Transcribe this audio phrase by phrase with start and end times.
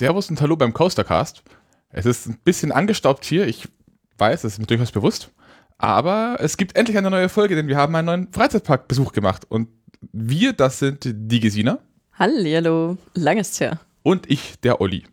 [0.00, 1.42] Servus und Hallo beim Coastercast.
[1.90, 3.68] Es ist ein bisschen angestaubt hier, ich
[4.16, 5.30] weiß, das ist mir durchaus bewusst.
[5.76, 9.44] Aber es gibt endlich eine neue Folge, denn wir haben einen neuen Freizeitparkbesuch gemacht.
[9.50, 9.68] Und
[10.10, 11.80] wir, das sind die Gesina.
[12.14, 13.78] Hallihallo, lang ist's her.
[14.02, 15.04] Und ich, der Olli.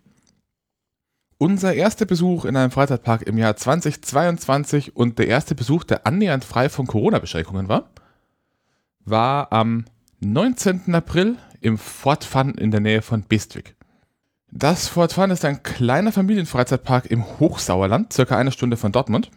[1.38, 6.45] Unser erster Besuch in einem Freizeitpark im Jahr 2022 und der erste Besuch, der annähernd
[6.45, 7.90] frei von Corona-Beschränkungen war,
[9.04, 9.84] war am
[10.22, 10.95] 19.
[10.95, 13.77] April im Fort Fun in der Nähe von Bestwick.
[14.52, 19.30] Das Fort Fun ist ein kleiner Familienfreizeitpark im Hochsauerland, circa eine Stunde von Dortmund.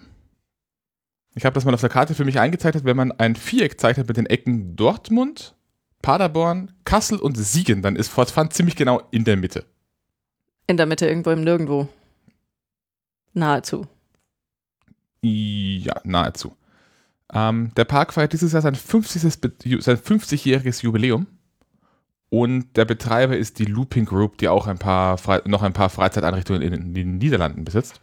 [1.35, 2.85] Ich habe das mal auf der Karte für mich eingezeichnet.
[2.85, 5.55] Wenn man ein Viereck zeichnet mit den Ecken Dortmund,
[6.03, 9.65] Paderborn, Kassel und Siegen, dann ist Fort Fun ziemlich genau in der Mitte.
[10.67, 11.89] In der Mitte irgendwo im Nirgendwo.
[13.33, 13.87] Nahezu.
[15.23, 16.57] Ja, nahezu.
[17.33, 21.27] Ähm, der Park feiert dieses Jahr sein 50-jähriges sein 50 Jubiläum.
[22.31, 26.63] Und der Betreiber ist die Looping Group, die auch ein paar noch ein paar Freizeiteinrichtungen
[26.63, 28.01] in, in den Niederlanden besitzt.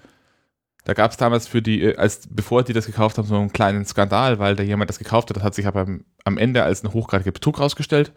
[0.83, 3.51] Da gab es damals für die, äh, als bevor die das gekauft haben, so einen
[3.51, 5.85] kleinen Skandal, weil da jemand das gekauft hat, das hat sich aber
[6.23, 8.11] am Ende als ein hochgradiger Betrug rausgestellt.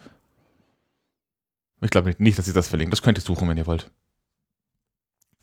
[1.81, 2.91] Ich glaube nicht, dass sie das verlinken.
[2.91, 3.91] Das könnt ihr suchen, wenn ihr wollt.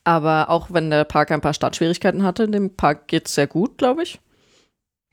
[0.04, 3.78] Aber auch wenn der Park ein paar Startschwierigkeiten hatte, dem Park geht es sehr gut,
[3.78, 4.22] glaube ich.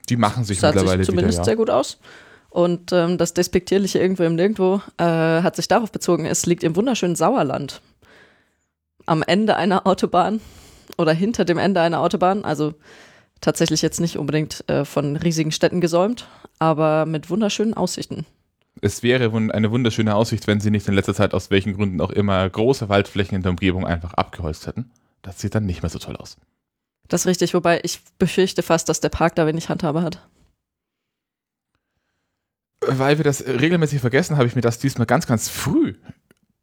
[0.09, 1.45] Die machen sich das mittlerweile sich zumindest wieder, ja.
[1.45, 1.99] sehr gut aus.
[2.55, 6.77] Und ähm, das Despektierliche irgendwo im Nirgendwo äh, hat sich darauf bezogen, es liegt im
[6.77, 7.81] wunderschönen Sauerland.
[9.05, 10.39] Am Ende einer Autobahn
[10.97, 12.45] oder hinter dem Ende einer Autobahn.
[12.45, 12.73] Also
[13.41, 18.25] tatsächlich jetzt nicht unbedingt äh, von riesigen Städten gesäumt, aber mit wunderschönen Aussichten.
[18.79, 22.11] Es wäre eine wunderschöne Aussicht, wenn sie nicht in letzter Zeit aus welchen Gründen auch
[22.11, 24.91] immer große Waldflächen in der Umgebung einfach abgeholzt hätten.
[25.23, 26.37] Das sieht dann nicht mehr so toll aus.
[27.09, 30.25] Das ist richtig, wobei ich befürchte fast, dass der Park da wenig Handhabe hat.
[32.87, 35.95] Weil wir das regelmäßig vergessen, habe ich mir das diesmal ganz, ganz früh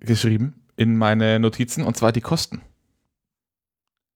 [0.01, 2.63] geschrieben in meine Notizen, und zwar die Kosten.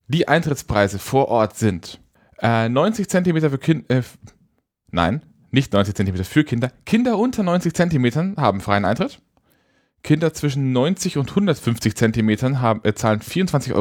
[0.08, 2.00] Die Eintrittspreise vor Ort sind
[2.40, 4.02] äh, 90 Zentimeter für Kinder, äh,
[4.90, 6.70] nein, nicht 90 Zentimeter für Kinder.
[6.84, 9.20] Kinder unter 90 Zentimetern haben freien Eintritt.
[10.02, 13.74] Kinder zwischen 90 und 150 Zentimetern haben, äh, zahlen 24,50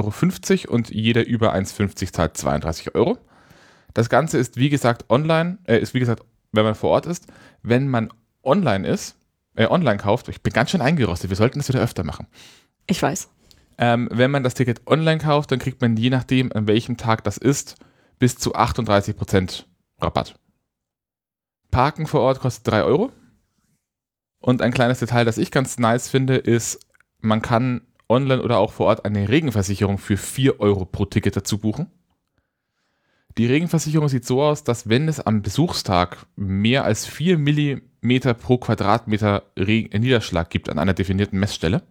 [0.68, 3.18] Euro und jeder über 1,50 zahlt 32 Euro.
[3.94, 6.24] Das Ganze ist wie gesagt online, äh, ist wie gesagt,
[6.56, 7.28] wenn man vor Ort ist.
[7.62, 8.12] Wenn man
[8.44, 9.18] online ist,
[9.56, 12.28] äh, online kauft, ich bin ganz schön eingerostet, wir sollten das wieder öfter machen.
[12.88, 13.30] Ich weiß.
[13.78, 17.24] Ähm, wenn man das Ticket online kauft, dann kriegt man je nachdem, an welchem Tag
[17.24, 17.76] das ist,
[18.20, 19.66] bis zu 38%
[20.00, 20.40] Rabatt.
[21.72, 23.12] Parken vor Ort kostet 3 Euro.
[24.40, 26.80] Und ein kleines Detail, das ich ganz nice finde, ist,
[27.20, 31.58] man kann online oder auch vor Ort eine Regenversicherung für 4 Euro pro Ticket dazu
[31.58, 31.92] buchen.
[33.38, 37.80] Die Regenversicherung sieht so aus, dass wenn es am Besuchstag mehr als 4 mm
[38.40, 41.84] pro Quadratmeter Regen Niederschlag gibt an einer definierten Messstelle,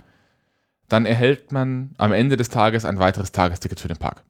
[0.88, 4.22] dann erhält man am Ende des Tages ein weiteres Tagesticket für den Park.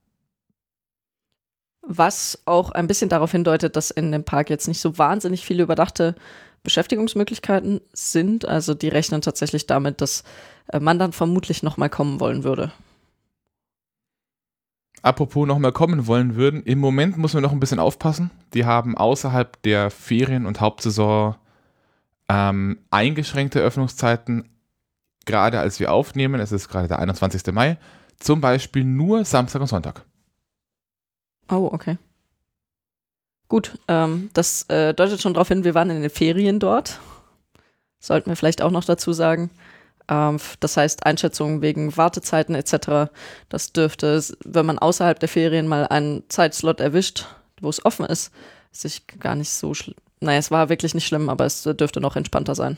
[1.87, 5.63] Was auch ein bisschen darauf hindeutet, dass in dem Park jetzt nicht so wahnsinnig viele
[5.63, 6.15] überdachte
[6.63, 8.49] Beschäftigungsmöglichkeiten sind.
[8.49, 10.25] Also die rechnen tatsächlich damit, dass
[10.69, 12.73] äh, man dann vermutlich nochmal kommen wollen würde.
[15.04, 18.31] Apropos nochmal kommen wollen würden, im Moment muss man noch ein bisschen aufpassen.
[18.54, 21.34] Die haben außerhalb der Ferien- und Hauptsaison
[22.31, 24.48] ähm, eingeschränkte Öffnungszeiten,
[25.26, 27.53] gerade als wir aufnehmen, es ist gerade der 21.
[27.53, 27.76] Mai,
[28.19, 30.06] zum Beispiel nur Samstag und Sonntag.
[31.50, 31.98] Oh, okay.
[33.48, 36.98] Gut, ähm, das äh, deutet schon darauf hin, wir waren in den Ferien dort.
[37.98, 39.50] Sollten wir vielleicht auch noch dazu sagen.
[40.09, 43.10] Ähm, das heißt, Einschätzungen wegen Wartezeiten etc.
[43.48, 47.26] Das dürfte, wenn man außerhalb der Ferien mal einen Zeitslot erwischt,
[47.60, 48.32] wo es offen ist,
[48.72, 49.97] sich gar nicht so schlimm.
[50.20, 52.76] Naja, es war wirklich nicht schlimm, aber es dürfte noch entspannter sein.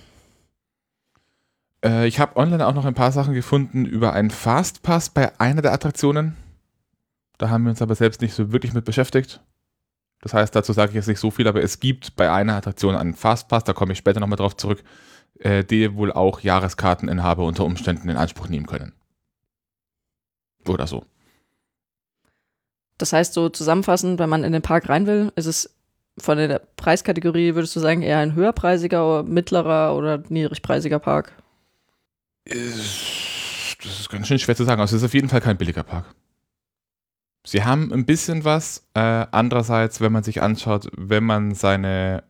[1.85, 5.63] Äh, ich habe online auch noch ein paar Sachen gefunden über einen Fastpass bei einer
[5.63, 6.37] der Attraktionen.
[7.39, 9.41] Da haben wir uns aber selbst nicht so wirklich mit beschäftigt.
[10.23, 12.97] Das heißt, dazu sage ich jetzt nicht so viel, aber es gibt bei einer Attraktion
[12.97, 14.83] einen Fastpass, da komme ich später nochmal drauf zurück,
[15.41, 18.93] äh, die wohl auch Jahreskarteninhaber unter Umständen in Anspruch nehmen können.
[20.67, 21.05] Oder so.
[22.99, 25.77] Das heißt, so zusammenfassend, wenn man in den Park rein will, ist es
[26.19, 31.33] von der Preiskategorie, würdest du sagen, eher ein höherpreisiger, mittlerer oder niedrigpreisiger Park?
[32.45, 34.81] Das ist ganz schön schwer zu sagen.
[34.81, 36.15] Also es ist auf jeden Fall kein billiger Park.
[37.45, 38.89] Sie haben ein bisschen was.
[38.95, 42.25] Äh, andererseits, wenn man sich anschaut, wenn man seine.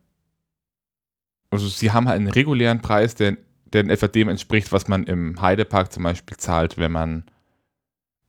[1.49, 5.03] Also, sie haben halt einen regulären Preis, der, der in etwa dem entspricht, was man
[5.03, 7.23] im Heidepark zum Beispiel zahlt, wenn man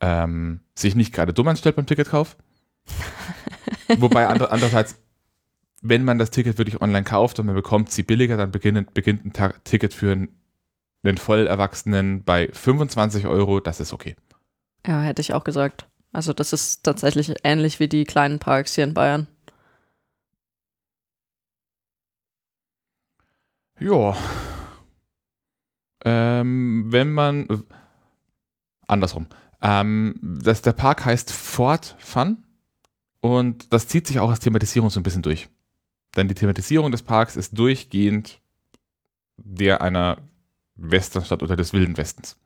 [0.01, 2.37] ähm, sich nicht gerade dumm anstellt beim Ticketkauf.
[3.99, 4.99] Wobei andre, andererseits,
[5.83, 9.25] wenn man das Ticket wirklich online kauft und man bekommt sie billiger, dann beginnt, beginnt
[9.25, 10.29] ein Ticket für einen,
[11.03, 13.61] einen Vollerwachsenen bei 25 Euro.
[13.61, 14.17] Das ist okay.
[14.87, 15.87] Ja, hätte ich auch gesagt.
[16.13, 19.27] Also das ist tatsächlich ähnlich wie die kleinen Parks hier in Bayern.
[23.81, 24.17] Ja.
[26.05, 27.49] Ähm, wenn man.
[27.49, 27.59] Äh,
[28.87, 29.27] andersrum.
[29.61, 32.45] Ähm, das, der Park heißt Fort Fun
[33.21, 35.49] und das zieht sich auch als Thematisierung so ein bisschen durch.
[36.17, 38.41] Denn die Thematisierung des Parks ist durchgehend
[39.37, 40.19] der einer
[40.77, 42.37] Westernstadt oder des Wilden Westens.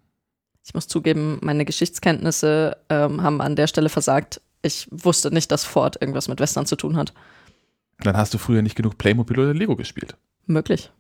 [0.65, 4.41] Ich muss zugeben, meine Geschichtskenntnisse ähm, haben an der Stelle versagt.
[4.63, 7.13] Ich wusste nicht, dass Ford irgendwas mit Western zu tun hat.
[7.99, 10.17] Dann hast du früher nicht genug Playmobil oder Lego gespielt.
[10.47, 10.91] Möglich.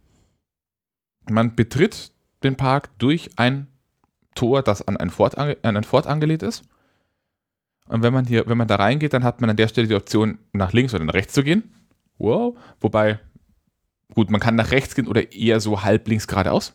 [1.28, 3.68] Man betritt den Park durch ein
[4.34, 6.64] Tor, das an ein Fort, an ein Fort angelegt ist.
[7.86, 9.94] Und wenn man hier, wenn man da reingeht, dann hat man an der Stelle die
[9.94, 11.74] Option, nach links oder nach rechts zu gehen.
[12.18, 12.56] Wow.
[12.80, 13.18] Wobei,
[14.14, 16.74] gut, man kann nach rechts gehen oder eher so halb links geradeaus.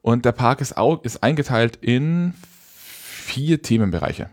[0.00, 4.30] Und der Park ist, auch, ist eingeteilt in vier Themenbereiche.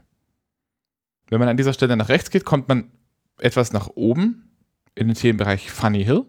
[1.30, 2.92] Wenn man an dieser Stelle nach rechts geht, kommt man
[3.40, 4.52] etwas nach oben
[4.94, 6.26] in den Themenbereich Funny Hill.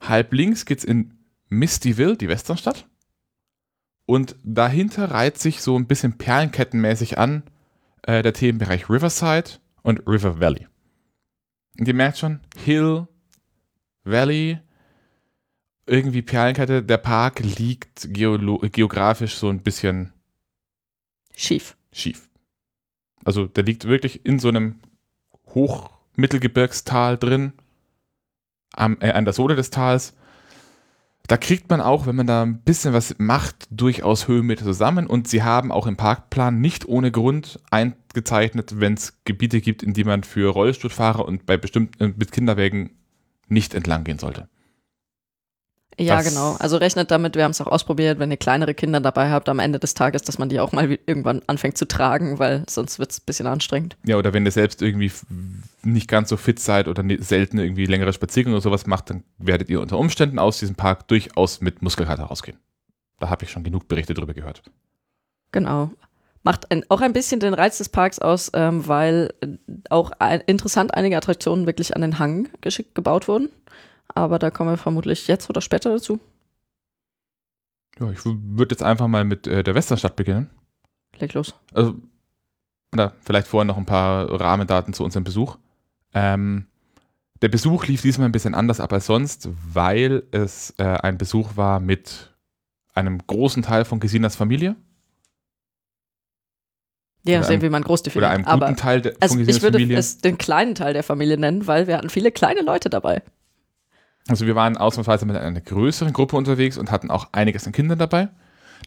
[0.00, 1.15] Halb links geht es in
[1.48, 2.86] Mistyville, die Westernstadt.
[4.06, 7.42] Und dahinter reiht sich so ein bisschen perlenkettenmäßig an
[8.02, 9.50] äh, der Themenbereich Riverside
[9.82, 10.68] und River Valley.
[11.78, 13.08] Und ihr merkt schon, Hill,
[14.04, 14.60] Valley,
[15.86, 20.12] irgendwie Perlenkette, der Park liegt geografisch so ein bisschen
[21.34, 21.76] schief.
[21.92, 22.28] Schief.
[23.24, 24.80] Also der liegt wirklich in so einem
[25.54, 27.52] Hochmittelgebirgstal drin,
[28.72, 30.14] am, äh, an der Sohle des Tals
[31.28, 35.06] da kriegt man auch, wenn man da ein bisschen was macht, durchaus Höhenmeter zusammen.
[35.06, 39.92] Und sie haben auch im Parkplan nicht ohne Grund eingezeichnet, wenn es Gebiete gibt, in
[39.92, 42.90] die man für Rollstuhlfahrer und bei bestimmten äh, mit Kinderwägen
[43.48, 44.48] nicht entlang gehen sollte.
[45.98, 46.56] Ja, das, genau.
[46.58, 49.58] Also rechnet damit, wir haben es auch ausprobiert, wenn ihr kleinere Kinder dabei habt am
[49.58, 53.12] Ende des Tages, dass man die auch mal irgendwann anfängt zu tragen, weil sonst wird
[53.12, 53.96] es ein bisschen anstrengend.
[54.04, 55.10] Ja, oder wenn ihr selbst irgendwie
[55.82, 59.70] nicht ganz so fit seid oder selten irgendwie längere Spaziergänge oder sowas macht, dann werdet
[59.70, 62.58] ihr unter Umständen aus diesem Park durchaus mit Muskelkater rausgehen.
[63.18, 64.62] Da habe ich schon genug Berichte drüber gehört.
[65.52, 65.90] Genau.
[66.42, 69.32] Macht ein, auch ein bisschen den Reiz des Parks aus, ähm, weil
[69.88, 73.48] auch ein, interessant einige Attraktionen wirklich an den Hang geschickt gebaut wurden
[74.08, 76.20] aber da kommen wir vermutlich jetzt oder später dazu.
[77.98, 80.50] Ja, ich würde jetzt einfach mal mit äh, der Westernstadt beginnen.
[81.18, 81.54] Leg los.
[81.72, 81.96] Also,
[82.94, 85.56] na, vielleicht vorher noch ein paar Rahmendaten zu unserem Besuch.
[86.12, 86.66] Ähm,
[87.42, 91.56] der Besuch lief diesmal ein bisschen anders ab als sonst, weil es äh, ein Besuch
[91.56, 92.34] war mit
[92.94, 94.76] einem großen Teil von Gesinas Familie.
[97.24, 98.28] Ja, sehen, wie man groß definiert.
[98.28, 99.84] Oder einem guten Aber, Teil de, von also Gesinas Familie.
[99.84, 102.88] Ich würde es den kleinen Teil der Familie nennen, weil wir hatten viele kleine Leute
[102.88, 103.22] dabei.
[104.28, 107.98] Also wir waren ausnahmsweise mit einer größeren Gruppe unterwegs und hatten auch einiges an Kindern
[107.98, 108.28] dabei.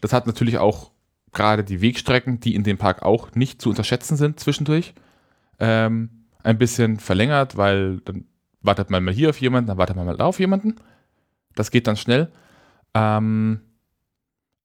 [0.00, 0.90] Das hat natürlich auch
[1.32, 4.94] gerade die Wegstrecken, die in dem Park auch nicht zu unterschätzen sind zwischendurch,
[5.58, 8.24] ähm, ein bisschen verlängert, weil dann
[8.62, 10.76] wartet man mal hier auf jemanden, dann wartet man mal da auf jemanden.
[11.54, 12.30] Das geht dann schnell.
[12.94, 13.60] Ähm,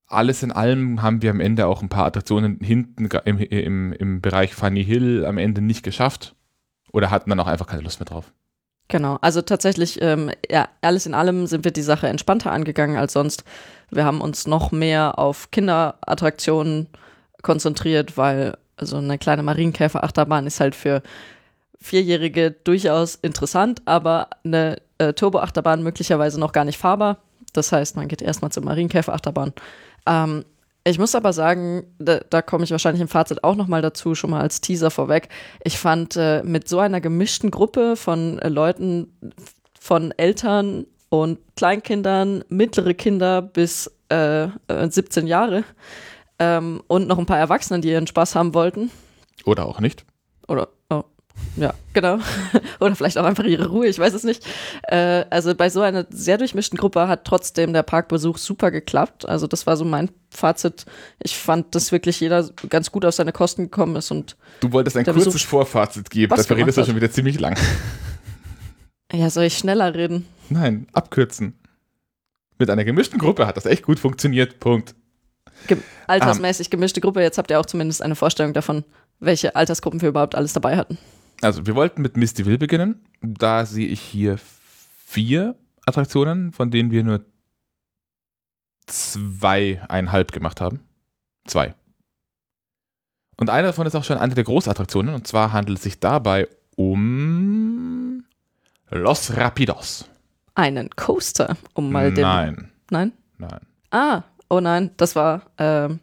[0.07, 4.22] alles in allem haben wir am Ende auch ein paar Attraktionen hinten im, im, im
[4.22, 6.36] Bereich Funny Hill am Ende nicht geschafft
[6.91, 8.34] oder hatten dann auch einfach keine Lust mehr drauf.
[8.88, 13.13] Genau, also tatsächlich, ähm, ja, alles in allem sind wir die Sache entspannter angegangen als
[13.13, 13.44] sonst.
[13.89, 16.88] Wir haben uns noch mehr auf Kinderattraktionen
[17.42, 21.01] konzentriert, weil also eine kleine Marienkäferachterbahn ist halt für
[21.80, 27.18] Vierjährige durchaus interessant, aber eine äh, Turboachterbahn möglicherweise noch gar nicht fahrbar.
[27.54, 29.54] Das heißt, man geht erstmal zur Marienkäferachterbahn.
[30.06, 30.46] Ähm,
[30.88, 34.30] ich muss aber sagen, da, da komme ich wahrscheinlich im Fazit auch nochmal dazu, schon
[34.30, 35.30] mal als Teaser vorweg.
[35.63, 39.12] Ich fand äh, mit so einer gemischten Gruppe von äh, Leuten,
[39.80, 45.63] von Eltern und Kleinkindern, mittlere Kinder bis äh, 17 äh, Jahre
[46.38, 48.92] ähm, und noch ein paar Erwachsenen, die ihren Spaß haben wollten.
[49.44, 50.06] Oder auch nicht.
[50.48, 51.04] Oder, oh,
[51.58, 52.20] ja, genau.
[52.80, 54.46] Oder vielleicht auch einfach ihre Ruhe, ich weiß es nicht.
[54.84, 59.28] Äh, also bei so einer sehr durchmischten Gruppe hat trotzdem der Parkbesuch super geklappt.
[59.28, 60.86] Also das war so mein Fazit.
[61.24, 64.98] Ich fand, dass wirklich jeder ganz gut auf seine Kosten gekommen ist und Du wolltest
[64.98, 67.58] ein kurzes Besuch Vorfazit geben, dafür redest du schon wieder ziemlich lang.
[69.14, 70.26] Ja, soll ich schneller reden?
[70.50, 71.54] Nein, abkürzen.
[72.58, 74.60] Mit einer gemischten Gruppe hat das echt gut funktioniert.
[74.60, 74.96] Punkt.
[75.68, 77.22] Ge altersmäßig gemischte Gruppe.
[77.22, 78.84] Jetzt habt ihr auch zumindest eine Vorstellung davon,
[79.20, 80.98] welche Altersgruppen wir überhaupt alles dabei hatten.
[81.46, 83.06] Also, wir wollten mit Misty Will beginnen.
[83.22, 84.40] Da sehe ich hier
[85.06, 87.24] vier Attraktionen, von denen wir nur
[88.88, 90.80] zweieinhalb gemacht haben.
[91.46, 91.75] Zwei.
[93.38, 95.14] Und eine davon ist auch schon eine der Großattraktionen.
[95.14, 98.25] Und zwar handelt es sich dabei um
[98.90, 100.10] Los Rapidos.
[100.56, 102.24] Einen Coaster, um mal den.
[102.24, 102.72] Nein.
[102.90, 103.12] Nein?
[103.38, 103.60] Nein.
[103.92, 105.44] Ah, oh nein, das war.
[105.60, 106.00] Ähm,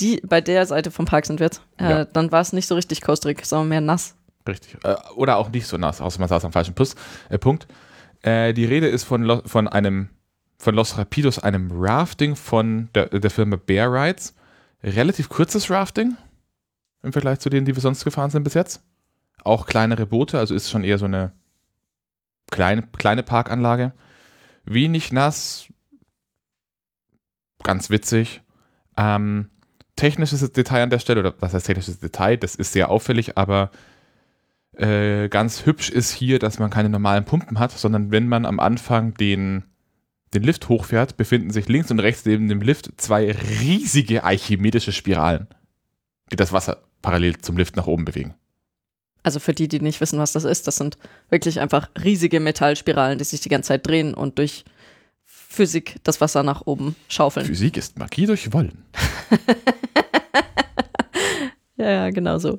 [0.00, 2.04] die, bei der Seite vom Park sind wir jetzt, äh, Ja.
[2.04, 4.14] dann war es nicht so richtig kostrig, sondern mehr nass.
[4.48, 4.76] Richtig.
[4.84, 6.94] Äh, oder auch nicht so nass, außer man saß am falschen Plus,
[7.28, 7.66] äh, Punkt.
[8.22, 10.08] Äh, die Rede ist von, Lo von einem
[10.58, 14.34] von Los Rapidos, einem Rafting von der, der Firma Bear Rides.
[14.82, 16.16] Relativ kurzes Rafting
[17.02, 18.82] im Vergleich zu denen, die wir sonst gefahren sind bis jetzt.
[19.42, 21.32] Auch kleinere Boote, also ist schon eher so eine
[22.50, 23.92] kleine, kleine Parkanlage.
[24.64, 25.66] Wenig nass,
[27.62, 28.42] ganz witzig.
[28.98, 29.48] Ähm,
[30.00, 32.36] technisches Detail an der Stelle, oder was heißt technisches Detail?
[32.36, 33.70] Das ist sehr auffällig, aber
[34.76, 38.60] äh, ganz hübsch ist hier, dass man keine normalen Pumpen hat, sondern wenn man am
[38.60, 39.64] Anfang den,
[40.32, 43.30] den Lift hochfährt, befinden sich links und rechts neben dem Lift zwei
[43.60, 45.48] riesige archimedische Spiralen,
[46.32, 48.34] die das Wasser parallel zum Lift nach oben bewegen.
[49.22, 50.96] Also für die, die nicht wissen, was das ist, das sind
[51.28, 54.64] wirklich einfach riesige Metallspiralen, die sich die ganze Zeit drehen und durch
[55.52, 57.44] Physik das Wasser nach oben schaufeln.
[57.44, 58.84] Physik ist Magie durch Wollen.
[61.80, 62.58] Ja, ja, genau so.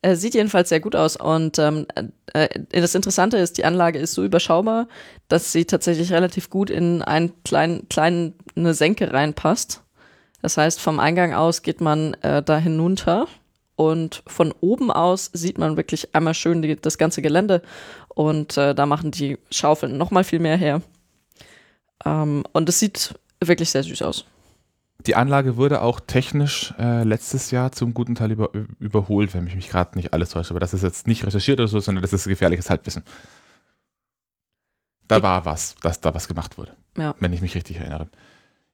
[0.00, 1.86] Er sieht jedenfalls sehr gut aus und ähm,
[2.32, 4.88] äh, das Interessante ist, die Anlage ist so überschaubar,
[5.28, 9.82] dass sie tatsächlich relativ gut in einen kleinen, kleinen eine Senke reinpasst.
[10.40, 13.26] Das heißt, vom Eingang aus geht man äh, da hinunter
[13.76, 17.60] und von oben aus sieht man wirklich einmal schön die, das ganze Gelände
[18.08, 20.80] und äh, da machen die Schaufeln noch mal viel mehr her.
[22.04, 24.24] Ähm, und es sieht wirklich sehr süß aus.
[25.06, 28.50] Die Anlage wurde auch technisch äh, letztes Jahr zum guten Teil über,
[28.80, 30.50] überholt, wenn mich mich gerade nicht alles täuscht.
[30.50, 33.04] Aber das ist jetzt nicht recherchiert oder so, sondern das ist gefährliches Halbwissen.
[35.06, 36.76] Da Ich- war was, dass da was gemacht wurde.
[36.96, 37.14] Ja.
[37.20, 38.08] Wenn ich mich richtig erinnere.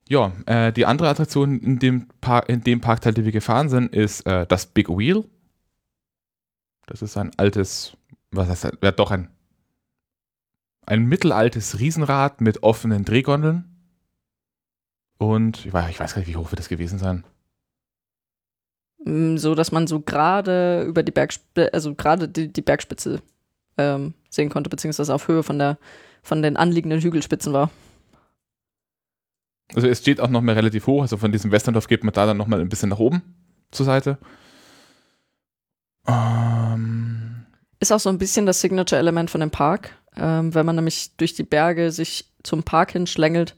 [0.08, 3.94] Ja, äh, die andere Attraktion in dem, Par in dem Parkteil, den wir gefahren sind,
[3.94, 5.24] ist äh, das Big Wheel.
[6.86, 7.96] Das ist ein altes,
[8.30, 8.72] was heißt das?
[8.82, 9.28] Ja, doch ein,
[10.86, 13.64] ein mittelaltes Riesenrad mit offenen Drehgondeln.
[15.18, 17.24] Und ich weiß, gar nicht, wie hoch wird das gewesen sein.
[19.04, 23.22] Mm, so dass man so gerade über die Bergspitze, also gerade die, die Bergspitze
[23.76, 25.78] ähm, sehen konnte, beziehungsweise auf Höhe von der
[26.22, 27.70] von den anliegenden Hügelspitzen war.
[29.74, 32.26] Also es steht auch noch mal relativ hoch, also von diesem Westerndorf geht man da
[32.26, 33.22] dann noch mal ein bisschen nach oben
[33.70, 34.18] zur Seite.
[36.06, 37.03] Ähm,
[37.84, 39.90] Ist auch so ein bisschen das Signature-Element von dem Park.
[40.16, 43.56] Ähm, wenn man nämlich durch die Berge sich zum Park hinschlängelt,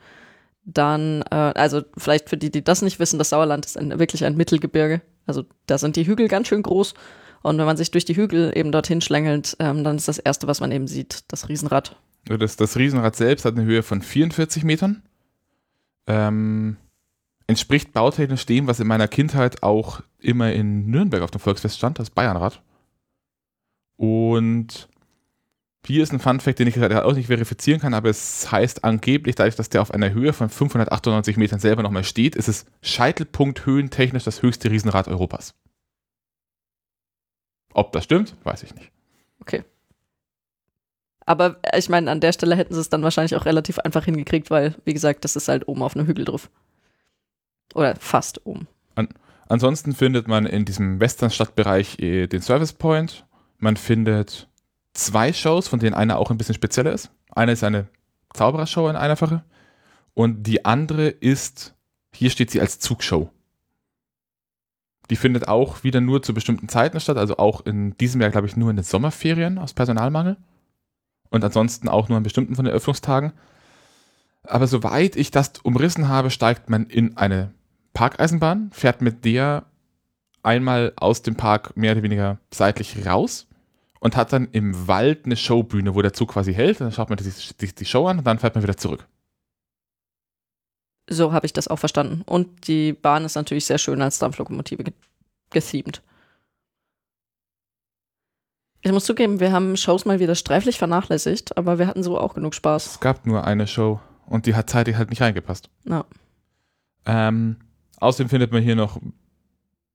[0.64, 4.24] dann, äh, also vielleicht für die, die das nicht wissen, das Sauerland ist ein, wirklich
[4.24, 5.00] ein Mittelgebirge.
[5.26, 6.94] Also da sind die Hügel ganz schön groß.
[7.42, 10.48] Und wenn man sich durch die Hügel eben dorthin schlängelt, ähm, dann ist das Erste,
[10.48, 11.94] was man eben sieht, das Riesenrad.
[12.24, 15.04] das, das Riesenrad selbst hat eine Höhe von 44 Metern.
[16.08, 16.78] Ähm,
[17.46, 22.00] entspricht bautechnisch dem, was in meiner Kindheit auch immer in Nürnberg auf dem Volksfest stand,
[22.00, 22.60] das Bayernrad.
[23.96, 24.88] Und
[25.86, 29.36] hier ist ein Funfact, den ich gerade auch nicht verifizieren kann, aber es heißt angeblich,
[29.36, 33.66] dadurch, dass der auf einer Höhe von 598 Metern selber nochmal steht, ist es Scheitelpunkt
[33.66, 35.54] höhentechnisch das höchste Riesenrad Europas.
[37.72, 38.90] Ob das stimmt, weiß ich nicht.
[41.26, 44.04] Aber äh, ich meine, an der Stelle hätten sie es dann wahrscheinlich auch relativ einfach
[44.04, 46.48] hingekriegt, weil, wie gesagt, das ist halt oben auf einem Hügel drauf.
[47.74, 48.68] Oder fast oben.
[49.48, 53.25] Ansonsten findet man in diesem Western-Stadtbereich äh, den Service Point.
[53.58, 54.48] Man findet
[54.92, 57.10] zwei Shows, von denen eine auch ein bisschen spezieller ist.
[57.30, 57.88] Eine ist eine
[58.32, 59.44] Zauberershow in einer Fache
[60.14, 61.74] und die andere ist,
[62.12, 63.30] hier steht sie als Zugshow.
[65.10, 68.46] Die findet auch wieder nur zu bestimmten Zeiten statt, also auch in diesem Jahr, glaube
[68.46, 70.36] ich, nur in den Sommerferien aus Personalmangel.
[71.30, 73.32] Und ansonsten auch nur an bestimmten von den Öffnungstagen.
[74.42, 77.52] Aber soweit ich das umrissen habe, steigt man in eine
[77.92, 79.66] Parkeisenbahn, fährt mit der
[80.42, 83.45] einmal aus dem Park mehr oder weniger seitlich raus
[84.00, 86.80] und hat dann im Wald eine Showbühne, wo der Zug quasi hält.
[86.80, 89.06] Dann schaut man sich die, die Show an und dann fährt man wieder zurück.
[91.08, 92.22] So habe ich das auch verstanden.
[92.26, 94.92] Und die Bahn ist natürlich sehr schön als Dampflokomotive ge
[95.50, 96.02] gethemed.
[98.82, 102.34] Ich muss zugeben, wir haben Shows mal wieder sträflich vernachlässigt, aber wir hatten so auch
[102.34, 102.86] genug Spaß.
[102.86, 105.70] Es gab nur eine Show und die hat zeitlich halt nicht reingepasst.
[105.84, 106.04] Ja.
[107.04, 107.56] Ähm,
[107.98, 109.00] außerdem findet man hier noch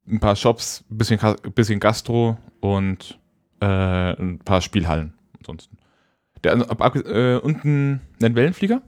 [0.07, 1.19] ein paar Shops, ein bisschen,
[1.53, 3.19] bisschen Gastro und
[3.61, 5.13] äh, ein paar Spielhallen.
[5.39, 5.77] Ansonsten.
[6.43, 8.81] Der, ab, äh, unten einen Wellenflieger.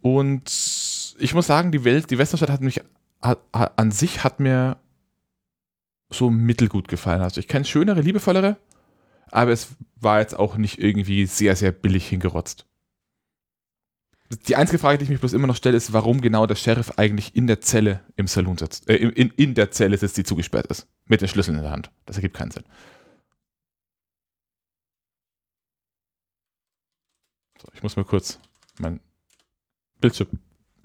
[0.00, 2.80] Und ich muss sagen, die Welt, die Westerstadt hat mich
[3.20, 4.76] an sich hat mir
[6.08, 7.20] so mittelgut gefallen.
[7.20, 8.56] Also ich kenne schönere, liebevollere,
[9.30, 12.64] aber es war jetzt auch nicht irgendwie sehr, sehr billig hingerotzt.
[14.46, 16.92] Die einzige Frage, die ich mich bloß immer noch stelle, ist, warum genau der Sheriff
[16.96, 18.88] eigentlich in der Zelle im Saloon sitzt.
[18.88, 20.86] Äh, in, in der Zelle sitzt, die zugesperrt ist.
[21.06, 21.90] Mit den Schlüsseln in der Hand.
[22.04, 22.64] Das ergibt keinen Sinn.
[27.60, 28.38] So, ich muss mal kurz
[28.78, 29.00] mein
[30.00, 30.28] Bildschirm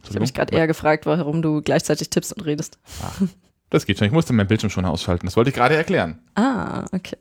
[0.02, 2.80] Ich habe mich gerade eher gefragt, warum du gleichzeitig tippst und redest.
[3.02, 3.22] Ach,
[3.70, 4.08] das geht schon.
[4.08, 5.28] Ich musste meinen Bildschirm schon ausschalten.
[5.28, 6.20] Das wollte ich gerade erklären.
[6.36, 7.18] Ah, okay.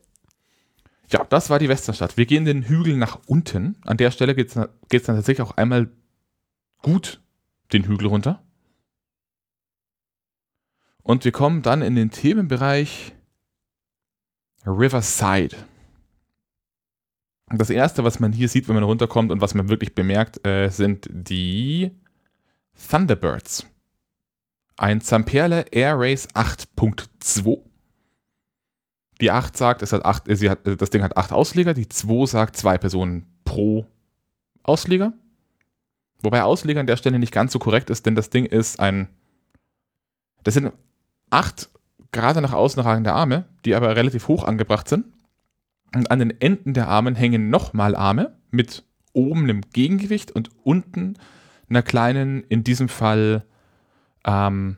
[1.10, 2.16] Ja, das war die Westernstadt.
[2.16, 3.76] Wir gehen den Hügel nach unten.
[3.84, 5.90] An der Stelle geht es dann tatsächlich auch einmal
[6.80, 7.20] gut
[7.72, 8.42] den Hügel runter.
[11.02, 13.12] Und wir kommen dann in den Themenbereich
[14.64, 15.56] Riverside.
[17.54, 20.68] Das erste, was man hier sieht, wenn man runterkommt und was man wirklich bemerkt, äh,
[20.70, 21.90] sind die
[22.88, 23.66] Thunderbirds.
[24.76, 27.60] Ein Zamperle Air Race 8.2.
[29.20, 31.74] Die 8 sagt, es hat 8, äh, sie hat, äh, das Ding hat 8 Ausleger,
[31.74, 33.86] die 2 sagt zwei Personen pro
[34.62, 35.12] Ausleger.
[36.22, 39.08] Wobei Ausleger an der Stelle nicht ganz so korrekt ist, denn das Ding ist ein.
[40.44, 40.72] Das sind
[41.30, 41.68] acht
[42.12, 45.06] gerade nach außen ragende Arme, die aber relativ hoch angebracht sind.
[45.94, 51.18] Und an den Enden der Armen hängen nochmal Arme mit oben einem Gegengewicht und unten
[51.68, 53.44] einer kleinen, in diesem Fall
[54.24, 54.76] ähm,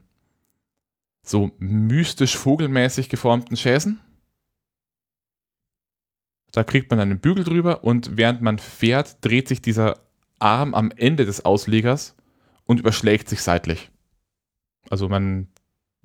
[1.23, 4.01] so mystisch vogelmäßig geformten Schäsen.
[6.53, 10.01] Da kriegt man einen Bügel drüber und während man fährt, dreht sich dieser
[10.39, 12.17] Arm am Ende des Auslegers
[12.65, 13.91] und überschlägt sich seitlich.
[14.91, 15.49] Also man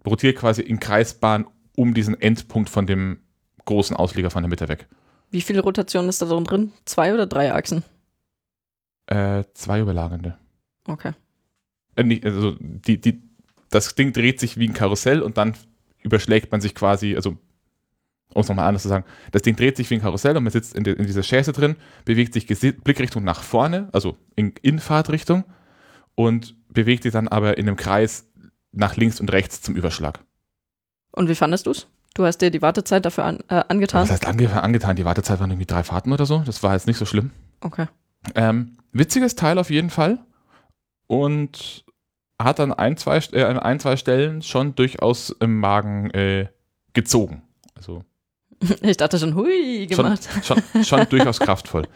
[0.05, 3.19] rotiert quasi in Kreisbahn um diesen Endpunkt von dem
[3.65, 4.87] großen Ausleger von der Mitte weg.
[5.31, 6.71] Wie viele Rotationen ist da drin?
[6.85, 7.83] Zwei oder drei Achsen?
[9.05, 10.37] Äh, zwei überlagernde.
[10.85, 11.13] Okay.
[11.95, 13.21] Äh, nicht, also die, die,
[13.69, 15.55] das Ding dreht sich wie ein Karussell und dann
[16.01, 17.37] überschlägt man sich quasi, also
[18.33, 20.51] um es nochmal anders zu sagen, das Ding dreht sich wie ein Karussell und man
[20.51, 21.75] sitzt in, de, in dieser Schäse drin,
[22.05, 25.43] bewegt sich Blickrichtung nach vorne, also in, in Fahrtrichtung
[26.15, 28.27] und bewegt sich dann aber in einem Kreis
[28.71, 30.19] nach links und rechts zum Überschlag.
[31.11, 31.87] Und wie fandest du es?
[32.19, 34.01] Du hast dir die Wartezeit dafür an, äh, angetan?
[34.01, 34.97] Was heißt ange angetan?
[34.97, 36.39] Die Wartezeit waren irgendwie drei Fahrten oder so.
[36.39, 37.31] Das war jetzt nicht so schlimm.
[37.61, 37.85] Okay.
[38.35, 40.19] Ähm, witziges Teil auf jeden Fall.
[41.07, 41.85] Und
[42.37, 46.49] hat an ein, zwei, äh, an ein, zwei Stellen schon durchaus im Magen äh,
[46.91, 47.41] gezogen.
[47.75, 48.03] Also
[48.81, 50.27] ich dachte schon, hui, gemacht.
[50.43, 51.87] Schon, schon, schon durchaus kraftvoll.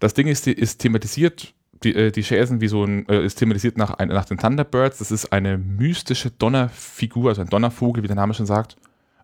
[0.00, 3.76] Das Ding ist, ist thematisiert, die, äh, die Schäsen wie so ein, äh, ist thematisiert
[3.78, 4.98] nach, ein, nach den Thunderbirds.
[4.98, 8.76] Das ist eine mystische Donnerfigur, also ein Donnervogel, wie der Name schon sagt.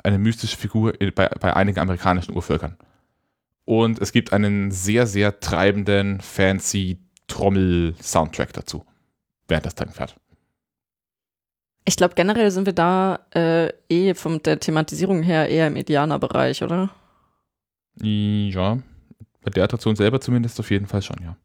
[0.05, 2.77] Eine mystische Figur bei, bei einigen amerikanischen Urvölkern.
[3.65, 8.85] Und es gibt einen sehr, sehr treibenden, fancy Trommel-Soundtrack dazu,
[9.49, 10.15] während das Teil fährt.
[11.87, 16.63] Ich glaube, generell sind wir da äh, eh von der Thematisierung her eher im Indianerbereich,
[16.63, 16.91] oder?
[18.01, 18.79] Ja,
[19.43, 21.37] bei der Attraktion selber zumindest auf jeden Fall schon, ja.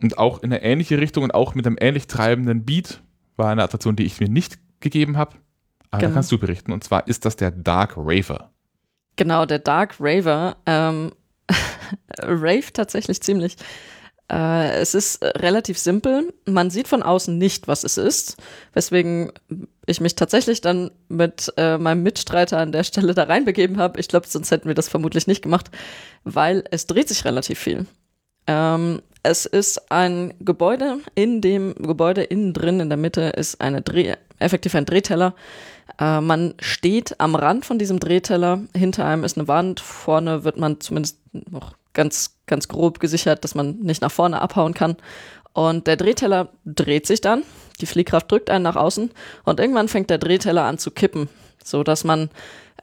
[0.00, 3.02] Und auch in eine ähnliche Richtung und auch mit einem ähnlich treibenden Beat
[3.36, 5.36] war eine Attraktion, die ich mir nicht gegeben habe.
[5.94, 6.10] Aber genau.
[6.10, 6.72] da kannst du berichten.
[6.72, 8.50] Und zwar ist das der Dark Raver.
[9.16, 10.56] Genau, der Dark Raver.
[10.66, 11.12] Ähm,
[12.20, 13.56] Rave tatsächlich ziemlich.
[14.30, 16.32] Äh, es ist relativ simpel.
[16.46, 18.36] Man sieht von außen nicht, was es ist,
[18.72, 19.32] weswegen
[19.86, 24.00] ich mich tatsächlich dann mit äh, meinem Mitstreiter an der Stelle da reinbegeben habe.
[24.00, 25.70] Ich glaube, sonst hätten wir das vermutlich nicht gemacht,
[26.24, 27.86] weil es dreht sich relativ viel.
[28.46, 30.98] Ähm, es ist ein Gebäude.
[31.14, 35.34] In dem Gebäude innen drin in der Mitte ist eine Dreh, effektiv ein Drehteller.
[35.98, 38.60] Äh, man steht am Rand von diesem Drehteller.
[38.74, 39.80] Hinter einem ist eine Wand.
[39.80, 44.74] Vorne wird man zumindest noch ganz, ganz grob gesichert, dass man nicht nach vorne abhauen
[44.74, 44.96] kann.
[45.52, 47.44] Und der Drehteller dreht sich dann.
[47.80, 49.10] Die Fliehkraft drückt einen nach außen.
[49.44, 51.28] Und irgendwann fängt der Drehteller an zu kippen,
[51.62, 52.30] so dass man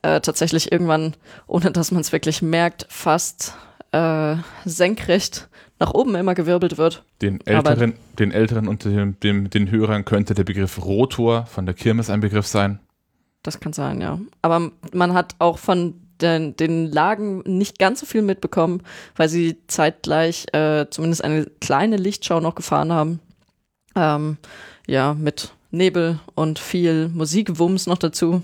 [0.01, 1.15] äh, tatsächlich irgendwann,
[1.47, 3.53] ohne dass man es wirklich merkt, fast
[3.91, 5.49] äh, senkrecht
[5.81, 7.03] nach oben immer gewirbelt wird.
[7.23, 11.73] Den älteren, den älteren und dem, dem, den Hörern könnte der Begriff Rotor von der
[11.73, 12.79] Kirmes ein Begriff sein.
[13.41, 14.19] Das kann sein, ja.
[14.43, 18.83] Aber man hat auch von den, den Lagen nicht ganz so viel mitbekommen,
[19.15, 23.19] weil sie zeitgleich äh, zumindest eine kleine Lichtschau noch gefahren haben.
[23.95, 24.37] Ähm,
[24.85, 28.43] ja, mit Nebel und viel Musikwumms noch dazu.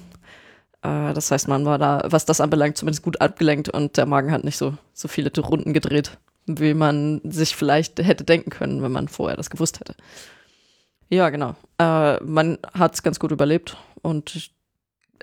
[0.82, 4.32] Äh, das heißt, man war da, was das anbelangt, zumindest gut abgelenkt und der Magen
[4.32, 8.92] hat nicht so, so viele Runden gedreht wie man sich vielleicht hätte denken können, wenn
[8.92, 9.96] man vorher das gewusst hätte.
[11.10, 11.56] Ja, genau.
[11.78, 14.52] Äh, man hat es ganz gut überlebt und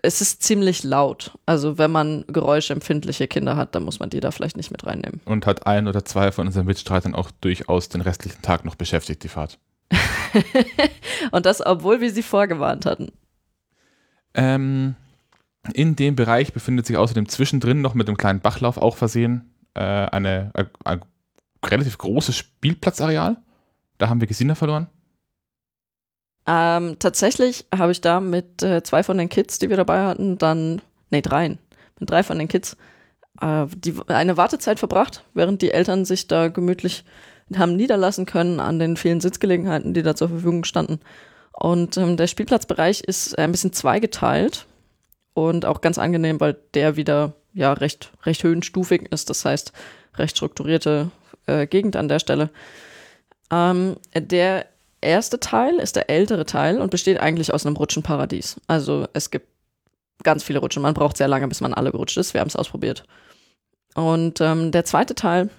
[0.02, 1.32] es ist ziemlich laut.
[1.46, 5.20] Also wenn man geräuschempfindliche Kinder hat, dann muss man die da vielleicht nicht mit reinnehmen.
[5.24, 9.22] Und hat ein oder zwei von unseren Mitstreitern auch durchaus den restlichen Tag noch beschäftigt,
[9.24, 9.58] die Fahrt.
[11.30, 13.12] und das, obwohl wir sie vorgewarnt hatten.
[14.34, 14.94] Ähm,
[15.72, 19.80] in dem Bereich befindet sich außerdem zwischendrin noch mit einem kleinen Bachlauf auch versehen äh,
[19.80, 20.50] eine,
[20.84, 21.00] eine,
[21.70, 23.37] relativ großes Spielplatzareal.
[23.98, 24.88] Da haben wir Gesina verloren.
[26.46, 30.37] Ähm, tatsächlich habe ich da mit äh, zwei von den Kids, die wir dabei hatten,
[30.37, 31.59] dann, nee, dreien,
[31.98, 32.77] mit drei von den Kids,
[33.40, 37.05] äh, die, eine Wartezeit verbracht, während die Eltern sich da gemütlich
[37.57, 41.00] haben niederlassen können an den vielen Sitzgelegenheiten, die da zur Verfügung standen.
[41.53, 44.66] Und ähm, der Spielplatzbereich ist ein bisschen zweigeteilt
[45.35, 49.30] und auch ganz angenehm, weil der wieder ja recht, recht höhenstufig ist.
[49.30, 49.72] Das heißt,
[50.16, 51.10] recht strukturierte
[51.46, 52.50] äh, Gegend an der Stelle.
[53.50, 54.66] Ähm, der
[55.00, 58.60] erste Teil ist der ältere Teil und besteht eigentlich aus einem Rutschenparadies.
[58.66, 59.48] Also es gibt
[60.22, 60.82] ganz viele Rutschen.
[60.82, 62.34] Man braucht sehr lange, bis man alle gerutscht ist.
[62.34, 63.04] Wir haben es ausprobiert.
[63.94, 65.50] Und ähm, der zweite Teil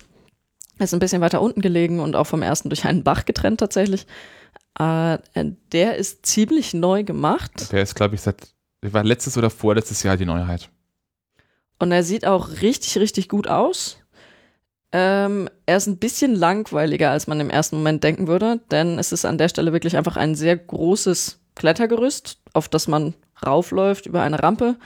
[0.79, 4.07] ist ein bisschen weiter unten gelegen und auch vom ersten durch einen Bach getrennt tatsächlich.
[4.77, 5.17] Äh,
[5.71, 7.71] der ist ziemlich neu gemacht.
[7.71, 8.47] Der ist, glaube ich, seit
[8.81, 10.69] war letztes oder vorletztes Jahr die Neuheit.
[11.79, 13.97] Und er sieht auch richtig, richtig gut aus.
[14.91, 19.11] Ähm, er ist ein bisschen langweiliger, als man im ersten Moment denken würde, denn es
[19.11, 23.13] ist an der Stelle wirklich einfach ein sehr großes Klettergerüst, auf das man
[23.45, 24.77] raufläuft über eine Rampe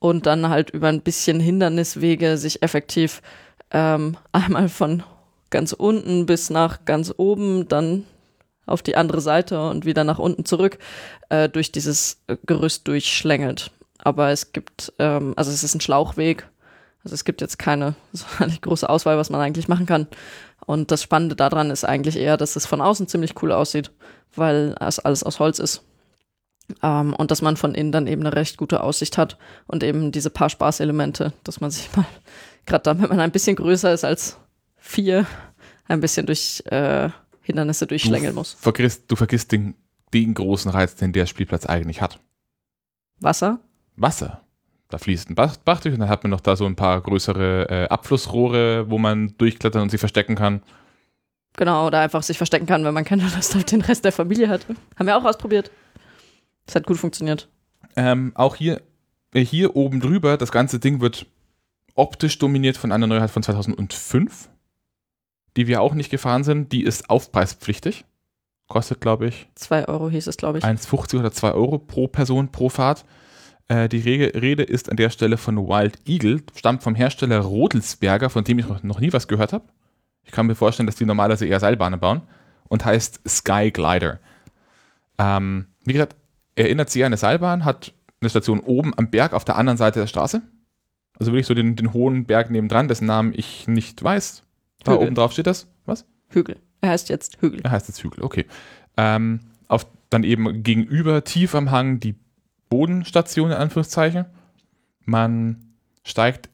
[0.00, 3.22] und dann halt über ein bisschen Hinderniswege sich effektiv
[3.70, 5.04] ähm, einmal von
[5.50, 8.04] ganz unten bis nach ganz oben, dann
[8.66, 10.78] auf die andere Seite und wieder nach unten zurück
[11.28, 13.70] äh, durch dieses Gerüst durchschlängelt.
[14.04, 16.46] Aber es gibt, ähm, also es ist ein Schlauchweg,
[17.02, 20.06] also es gibt jetzt keine so eine große Auswahl, was man eigentlich machen kann.
[20.66, 23.90] Und das Spannende daran ist eigentlich eher, dass es von außen ziemlich cool aussieht,
[24.36, 25.82] weil es alles aus Holz ist.
[26.82, 29.36] Ähm, und dass man von innen dann eben eine recht gute Aussicht hat
[29.66, 32.06] und eben diese paar Spaßelemente, dass man sich mal,
[32.64, 34.38] gerade dann, wenn man ein bisschen größer ist als
[34.76, 35.26] vier,
[35.86, 37.10] ein bisschen durch äh,
[37.42, 38.54] Hindernisse durchschlängeln muss.
[38.54, 39.74] Vergisst, du vergisst den,
[40.14, 42.18] den großen Reiz, den der Spielplatz eigentlich hat.
[43.20, 43.60] Wasser?
[43.96, 44.42] Wasser.
[44.88, 47.00] Da fließt ein Bach, Bach durch und dann hat man noch da so ein paar
[47.00, 50.62] größere äh, Abflussrohre, wo man durchklettern und sich verstecken kann.
[51.56, 54.48] Genau, oder einfach sich verstecken kann, wenn man keine Lust auf den Rest der Familie
[54.48, 54.66] hat.
[54.96, 55.70] Haben wir auch ausprobiert.
[56.66, 57.48] Das hat gut funktioniert.
[57.96, 58.82] Ähm, auch hier,
[59.32, 61.26] äh, hier oben drüber, das ganze Ding wird
[61.94, 64.48] optisch dominiert von einer Neuheit von 2005,
[65.56, 66.72] die wir auch nicht gefahren sind.
[66.72, 68.04] Die ist aufpreispflichtig.
[68.66, 69.48] Kostet, glaube ich.
[69.56, 70.64] 2 Euro hieß es, glaube ich.
[70.64, 73.04] 1,50 oder 2 Euro pro Person pro Fahrt.
[73.68, 78.30] Äh, die Rede, Rede ist an der Stelle von Wild Eagle, stammt vom Hersteller Rodelsberger,
[78.30, 79.64] von dem ich noch, noch nie was gehört habe.
[80.24, 82.22] Ich kann mir vorstellen, dass die normalerweise eher Seilbahnen bauen
[82.68, 84.20] und heißt Sky Glider.
[85.18, 86.16] Ähm, wie gesagt,
[86.56, 90.00] erinnert sie an eine Seilbahn, hat eine Station oben am Berg auf der anderen Seite
[90.00, 90.42] der Straße.
[91.18, 94.42] Also wirklich so den, den hohen Berg nebendran, dessen Namen ich nicht weiß.
[94.82, 95.06] Da Hügel.
[95.06, 95.68] oben drauf steht das.
[95.86, 96.06] Was?
[96.28, 96.56] Hügel.
[96.80, 97.60] Er heißt jetzt Hügel.
[97.62, 98.46] Er heißt jetzt Hügel, okay.
[98.96, 102.14] Ähm, auf, dann eben gegenüber, tief am Hang, die
[102.74, 104.24] Bodenstation in Anführungszeichen.
[105.04, 106.48] Man steigt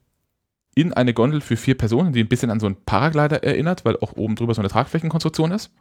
[0.74, 3.96] in eine Gondel für vier Personen, die ein bisschen an so einen Paraglider erinnert, weil
[3.96, 5.72] auch oben drüber so eine Tragflächenkonstruktion ist.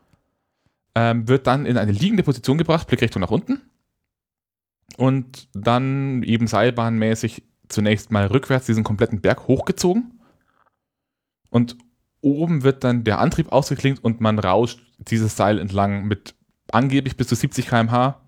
[0.95, 3.59] Ähm, wird dann in eine liegende Position gebracht, Blickrichtung nach unten.
[4.95, 10.21] Und dann eben seilbahnmäßig zunächst mal rückwärts diesen kompletten Berg hochgezogen.
[11.49, 11.75] Und
[12.21, 16.33] oben wird dann der Antrieb ausgeklinkt und man rauscht dieses Seil entlang mit
[16.71, 18.21] angeblich bis zu 70 km/h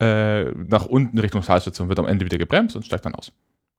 [0.00, 3.32] äh, nach unten Richtung Talstation, wird am Ende wieder gebremst und steigt dann aus.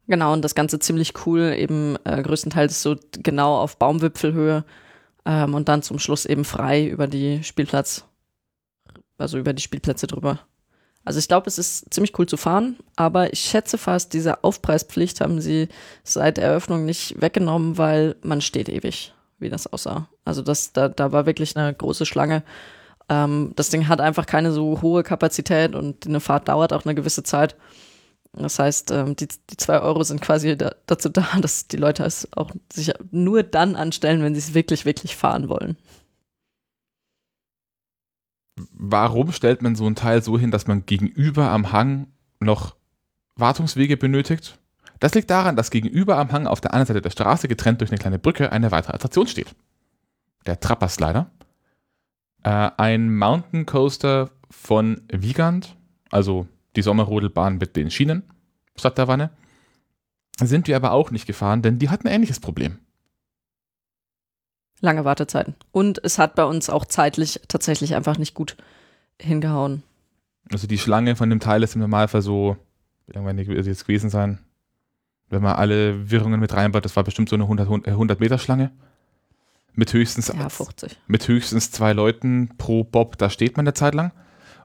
[0.08, 4.64] Genau, und das Ganze ziemlich cool, eben äh, größtenteils so genau auf Baumwipfelhöhe
[5.26, 8.06] ähm, und dann zum Schluss eben frei über die Spielplatz,
[9.18, 10.40] also über die Spielplätze drüber.
[11.04, 15.22] Also ich glaube, es ist ziemlich cool zu fahren, aber ich schätze fast, diese Aufpreispflicht
[15.22, 15.68] haben sie
[16.04, 20.08] seit Eröffnung nicht weggenommen, weil man steht ewig, wie das aussah.
[20.26, 22.44] Also das, da, da war wirklich eine große Schlange.
[23.12, 26.96] Ähm, das Ding hat einfach keine so hohe Kapazität und eine Fahrt dauert auch eine
[26.96, 27.58] gewisse Zeit.
[28.32, 32.06] Das heißt, ähm, die, die zwei Euro sind quasi da, dazu da, dass die Leute
[32.06, 35.76] es auch sich nur dann anstellen, wenn sie es wirklich, wirklich fahren wollen.
[38.72, 42.08] Warum stellt man so ein Teil so hin, dass man gegenüber am Hang
[42.40, 42.76] noch
[43.36, 44.58] Wartungswege benötigt?
[45.02, 47.92] Das liegt daran, dass gegenüber am Hang auf der anderen Seite der Straße, getrennt durch
[47.92, 49.54] eine kleine Brücke, eine weitere Attraktion steht.
[50.46, 51.30] Der Trapper Slider.
[52.44, 55.76] Äh, ein Mountain Coaster von Wiegand,
[56.10, 58.24] also die Sommerrodelbahn mit den Schienen
[58.76, 59.32] statt der Wanne.
[60.40, 62.80] Sind wir aber auch nicht gefahren, denn die hatten ein ähnliches Problem.
[64.80, 65.56] Lange Wartezeiten.
[65.72, 68.58] Und es hat bei uns auch zeitlich tatsächlich einfach nicht gut
[69.20, 69.84] hingehauen.
[70.52, 72.58] Also die Schlange von dem Teil ist im Normalfall so,
[73.06, 74.40] wie lange die jetzt gewesen sein?
[75.30, 78.72] Wenn man alle Wirrungen mit reinbaut, das war bestimmt so eine 100, 100 Meter Schlange.
[79.74, 80.98] Mit höchstens, Ja, 50.
[81.08, 84.12] mit höchstens zwei Leuten pro Bob, da steht man eine Zeit lang.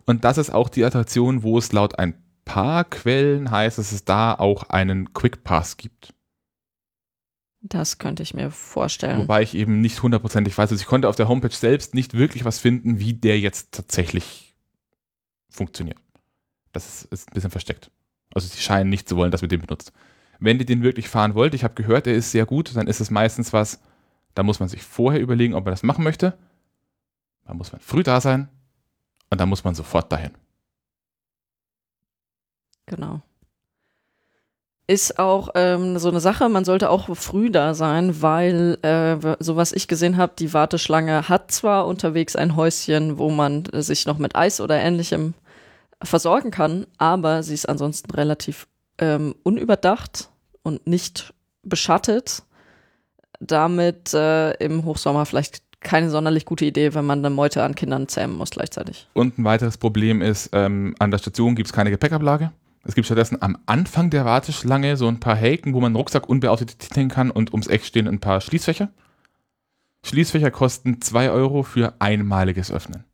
[0.05, 2.14] Und das ist auch die Attraktion, wo es laut ein
[2.45, 6.12] paar Quellen heißt, dass es da auch einen Quick Pass gibt.
[7.61, 9.19] Das könnte ich mir vorstellen.
[9.19, 10.71] Wobei ich eben nicht hundertprozentig weiß.
[10.71, 14.55] Also ich konnte auf der Homepage selbst nicht wirklich was finden, wie der jetzt tatsächlich
[15.51, 15.99] funktioniert.
[16.73, 17.90] Das ist, ist ein bisschen versteckt.
[18.33, 19.92] Also sie scheinen nicht zu wollen, dass man den benutzt.
[20.38, 23.01] Wenn ihr den wirklich fahren wollt, ich habe gehört, er ist sehr gut, dann ist
[23.01, 23.81] es meistens was,
[24.37, 26.37] Da muss man sich vorher überlegen, ob man das machen möchte.
[27.46, 28.49] Da muss man früh da sein
[29.31, 30.33] und dann muss man sofort dahin.
[32.85, 33.22] Genau.
[34.87, 39.57] Ist auch ähm, so eine Sache, man sollte auch früh da sein, weil, äh, so
[39.57, 44.05] was ich gesehen habe, die Warteschlange hat zwar unterwegs ein Häuschen, wo man äh, sich
[44.05, 45.33] noch mit Eis oder ähnlichem
[46.03, 48.68] versorgen kann, aber sie ist ansonsten relativ
[48.99, 50.29] ähm, unüberdacht
[50.62, 52.42] und nicht beschattet.
[53.40, 58.09] Damit äh, im Hochsommer vielleicht keine sonderlich gute Idee, wenn man eine Meute an Kindern
[58.09, 59.09] zähmen muss gleichzeitig.
[59.12, 62.51] Und ein weiteres Problem ist, ähm, an der Station gibt es keine Gepäckablage.
[62.85, 66.29] Es gibt stattdessen am Anfang der Warteschlange so ein paar Häken, wo man einen Rucksack
[66.29, 68.90] unbeaufsichtigt hinhängen kann und ums Eck stehen ein paar Schließfächer.
[70.05, 73.05] Schließfächer kosten 2 Euro für einmaliges Öffnen.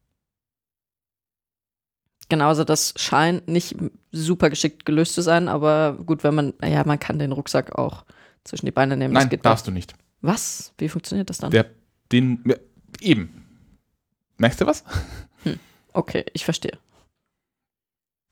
[2.28, 3.76] Genau, also das scheint nicht
[4.10, 8.04] super geschickt gelöst zu sein, aber gut, wenn man, ja, man kann den Rucksack auch
[8.44, 9.14] zwischen die Beine nehmen.
[9.14, 9.94] Nein, darfst du nicht.
[10.22, 10.72] Was?
[10.78, 11.50] Wie funktioniert das dann?
[11.50, 11.70] Der,
[12.10, 12.42] den,
[13.00, 13.44] eben.
[14.38, 14.84] Merkst du was?
[15.42, 15.58] Hm.
[15.92, 16.78] Okay, ich verstehe.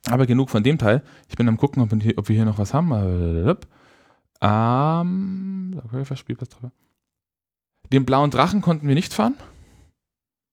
[0.06, 1.02] Aber genug von dem Teil.
[1.28, 3.58] Ich bin am gucken, ob wir hier, ob wir hier noch was haben.
[4.40, 5.82] Ähm,
[7.92, 9.34] den blauen Drachen konnten wir nicht fahren.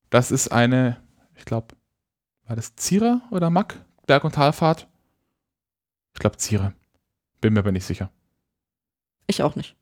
[0.10, 1.02] Das ist eine,
[1.36, 1.76] ich glaube,
[2.46, 3.86] war das Zierer oder Mack?
[4.06, 4.88] Berg- und Talfahrt?
[6.14, 6.74] Ich glaube Zierer.
[7.42, 8.10] Bin mir aber nicht sicher.
[9.28, 9.76] Ich auch nicht.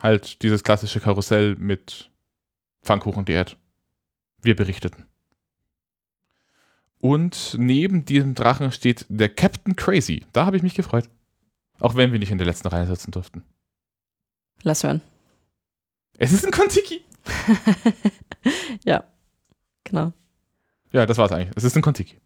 [0.00, 2.10] Halt dieses klassische Karussell mit
[2.82, 3.56] Pfannkuchen-Diät.
[4.42, 5.06] Wir berichteten.
[7.00, 10.24] Und neben diesem Drachen steht der Captain Crazy.
[10.32, 11.08] Da habe ich mich gefreut.
[11.78, 13.42] Auch wenn wir nicht in der letzten Reihe sitzen durften.
[14.62, 15.02] Lass hören.
[16.18, 17.02] Es ist ein Kontiki.
[18.84, 19.04] ja,
[19.84, 20.12] genau.
[20.92, 21.56] Ja, das war es eigentlich.
[21.56, 22.16] Es ist ein Kontiki.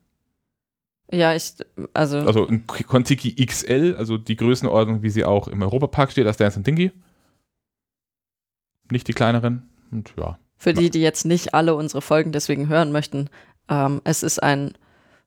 [1.12, 1.54] Ja, ich,
[1.92, 2.18] also.
[2.18, 6.60] Also ein Kontiki XL, also die Größenordnung, wie sie auch im Europapark steht, als Dance
[6.60, 6.92] Dingy.
[8.90, 9.68] Nicht die kleineren.
[9.90, 10.38] Und ja.
[10.56, 13.30] Für die, die jetzt nicht alle unsere Folgen deswegen hören möchten,
[13.68, 14.74] ähm, es ist ein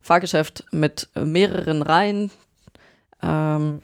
[0.01, 2.29] Fahrgeschäft mit mehreren Reihen.
[3.21, 3.81] Ähm,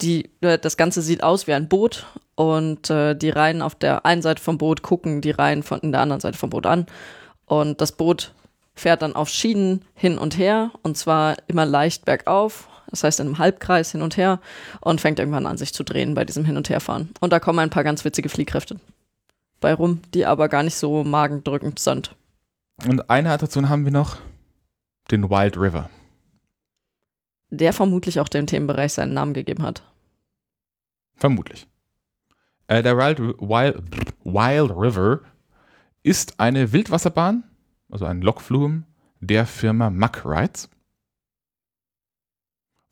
[0.00, 4.06] die, äh, das Ganze sieht aus wie ein Boot und äh, die Reihen auf der
[4.06, 6.86] einen Seite vom Boot gucken die Reihen von der anderen Seite vom Boot an.
[7.46, 8.32] Und das Boot
[8.74, 13.26] fährt dann auf Schienen hin und her und zwar immer leicht bergauf, das heißt in
[13.26, 14.40] einem Halbkreis hin und her
[14.80, 17.10] und fängt irgendwann an, sich zu drehen bei diesem Hin- und Herfahren.
[17.20, 18.78] Und da kommen ein paar ganz witzige Fliehkräfte
[19.60, 22.14] bei rum, die aber gar nicht so magendrückend sind.
[22.86, 24.18] Und eine Attraktion haben wir noch,
[25.10, 25.88] den Wild River.
[27.50, 29.82] Der vermutlich auch dem Themenbereich seinen Namen gegeben hat.
[31.16, 31.66] Vermutlich.
[32.66, 33.82] Äh, der Wild, Wild,
[34.24, 35.20] Wild River
[36.02, 37.44] ist eine Wildwasserbahn,
[37.90, 38.84] also ein Lokflume
[39.20, 40.68] der Firma Muck Rides.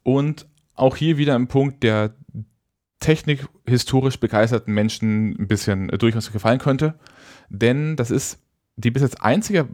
[0.03, 2.15] Und auch hier wieder ein Punkt, der
[3.01, 6.95] Technik historisch begeisterten Menschen ein bisschen durchaus gefallen könnte.
[7.49, 8.39] Denn das ist
[8.77, 9.69] die bis jetzt einzige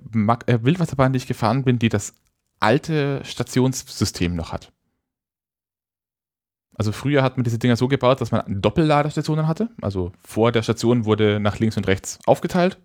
[0.47, 2.15] äh, Wildwasserbahn, die ich gefahren bin, die das
[2.59, 4.73] alte Stationssystem noch hat.
[6.75, 9.69] Also früher hat man diese Dinger so gebaut, dass man Doppelladestationen hatte.
[9.83, 12.79] Also vor der Station wurde nach links und rechts aufgeteilt.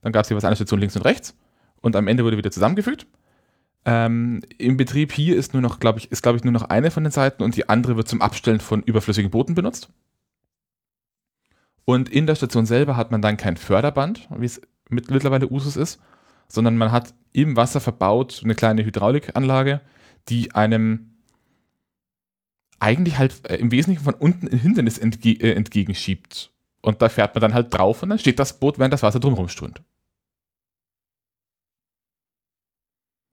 [0.00, 1.36] Dann gab es jeweils eine Station links und rechts.
[1.80, 3.06] Und am Ende wurde wieder zusammengefügt.
[3.84, 6.90] Ähm, Im Betrieb hier ist nur noch, glaube ich, ist glaube ich nur noch eine
[6.90, 9.88] von den Seiten und die andere wird zum Abstellen von überflüssigen Booten benutzt.
[11.84, 16.00] Und in der Station selber hat man dann kein Förderband, wie es mittlerweile Usus ist,
[16.48, 19.80] sondern man hat im Wasser verbaut eine kleine Hydraulikanlage,
[20.28, 21.12] die einem
[22.78, 26.52] eigentlich halt äh, im Wesentlichen von unten ein Hindernis entge äh, entgegenschiebt.
[26.82, 29.20] Und da fährt man dann halt drauf und dann steht das Boot, während das Wasser
[29.20, 29.82] drumherum strömt.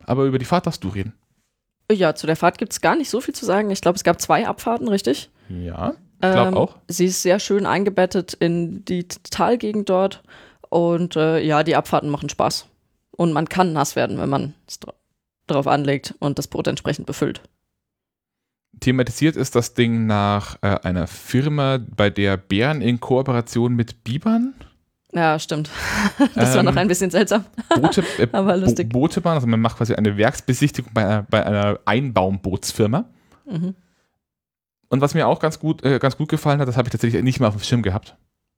[0.09, 1.13] Aber über die Fahrt darfst du reden.
[1.91, 3.69] Ja, zu der Fahrt gibt es gar nicht so viel zu sagen.
[3.69, 5.29] Ich glaube, es gab zwei Abfahrten, richtig?
[5.49, 6.77] Ja, ich glaube ähm, auch.
[6.87, 10.23] Sie ist sehr schön eingebettet in die Talgegend dort.
[10.69, 12.67] Und äh, ja, die Abfahrten machen Spaß.
[13.11, 14.79] Und man kann nass werden, wenn man es
[15.45, 17.41] drauf anlegt und das Boot entsprechend befüllt.
[18.79, 24.55] Thematisiert ist das Ding nach äh, einer Firma, bei der Bären in Kooperation mit Bibern.
[25.13, 25.69] Ja, stimmt.
[26.35, 27.45] Das ähm, war noch ein bisschen seltsam.
[27.75, 28.89] Boote, äh, Aber lustig.
[28.89, 33.05] Bo Bootebahn, also man macht quasi eine Werksbesichtigung bei einer, bei einer Einbaumbootsfirma.
[33.45, 33.75] Mhm.
[34.89, 37.23] Und was mir auch ganz gut, äh, ganz gut gefallen hat, das habe ich tatsächlich
[37.23, 38.15] nicht mal auf dem Schirm gehabt.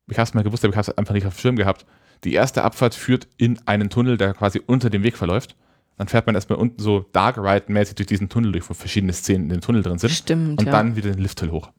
[0.09, 1.85] Ich habe es mal gewusst, aber ich habe es einfach nicht auf dem Schirm gehabt.
[2.23, 5.55] Die erste Abfahrt führt in einen Tunnel, der quasi unter dem Weg verläuft.
[5.97, 9.43] Dann fährt man erstmal unten so Dark Ride-mäßig durch diesen Tunnel durch, wo verschiedene Szenen
[9.45, 10.11] in dem Tunnel drin sind.
[10.11, 10.59] Stimmt.
[10.59, 10.71] Und ja.
[10.71, 11.69] dann wieder den Lifthill hoch.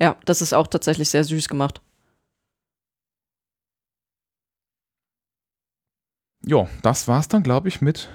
[0.00, 1.80] Ja, das ist auch tatsächlich sehr süß gemacht.
[6.48, 8.08] Ja, das war's dann, glaube ich, mit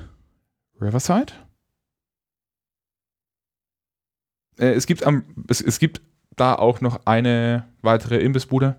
[0.81, 1.33] Riverside.
[4.57, 6.01] Äh, es, gibt am, es, es gibt
[6.35, 8.75] da auch noch eine weitere Imbissbude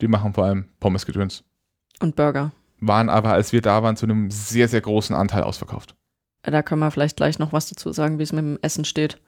[0.00, 1.44] Die machen vor allem Pommesgedöns.
[2.00, 2.50] Und Burger.
[2.80, 5.94] Waren aber, als wir da waren, zu einem sehr, sehr großen Anteil ausverkauft.
[6.42, 9.20] Da können wir vielleicht gleich noch was dazu sagen, wie es mit dem Essen steht.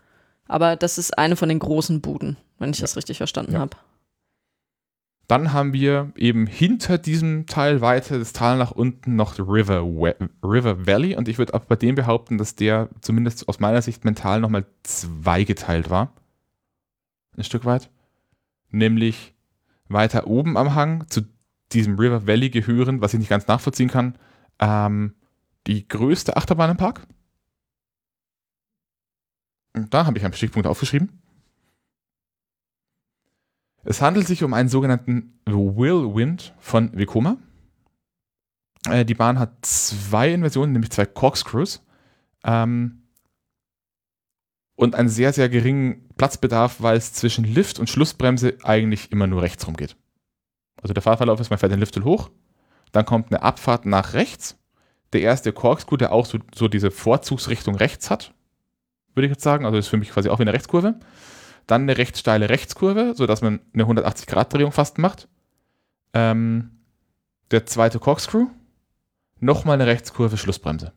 [0.46, 2.82] Aber das ist eine von den großen Buden, wenn ich Ja.
[2.82, 3.60] das richtig verstanden Ja.
[3.60, 3.76] habe.
[5.30, 9.82] Dann haben wir eben hinter diesem Teil weiter das Tal nach unten noch River,
[10.42, 14.04] River Valley und ich würde auch bei dem behaupten, dass der zumindest aus meiner Sicht
[14.04, 16.12] mental nochmal zweigeteilt war.
[17.36, 17.90] Ein Stück weit.
[18.72, 19.32] Nämlich
[19.86, 21.20] weiter oben am Hang zu
[21.70, 24.18] diesem River Valley gehören, was ich nicht ganz nachvollziehen kann,
[24.58, 25.14] ähm,
[25.68, 27.06] die größte Achterbahn im Park.
[29.74, 31.22] Und da habe ich einen Stichpunkt aufgeschrieben.
[33.84, 37.38] Es handelt sich um einen sogenannten Whirlwind von Vekoma.
[38.86, 41.82] Äh, die Bahn hat zwei Inversionen, nämlich zwei Corkscrews.
[42.44, 43.02] Ähm,
[44.74, 49.42] und einen sehr, sehr geringen Platzbedarf, weil es zwischen Lift und Schlussbremse eigentlich immer nur
[49.42, 49.96] rechts rum geht.
[50.80, 52.30] Also der Fahrverlauf ist, man fährt den Lift hoch,
[52.92, 54.56] dann kommt eine Abfahrt nach rechts.
[55.12, 58.32] Der erste Corkscrew, der auch so, so diese Vorzugsrichtung rechts hat,
[59.14, 59.66] würde ich jetzt sagen.
[59.66, 60.98] Also ist für mich quasi auch wie eine Rechtskurve
[61.70, 65.28] dann eine recht steile Rechtskurve, sodass man eine 180-Grad-Drehung fast macht.
[66.12, 66.70] Ähm,
[67.50, 68.48] der zweite Corkscrew,
[69.38, 70.92] nochmal eine Rechtskurve, Schlussbremse.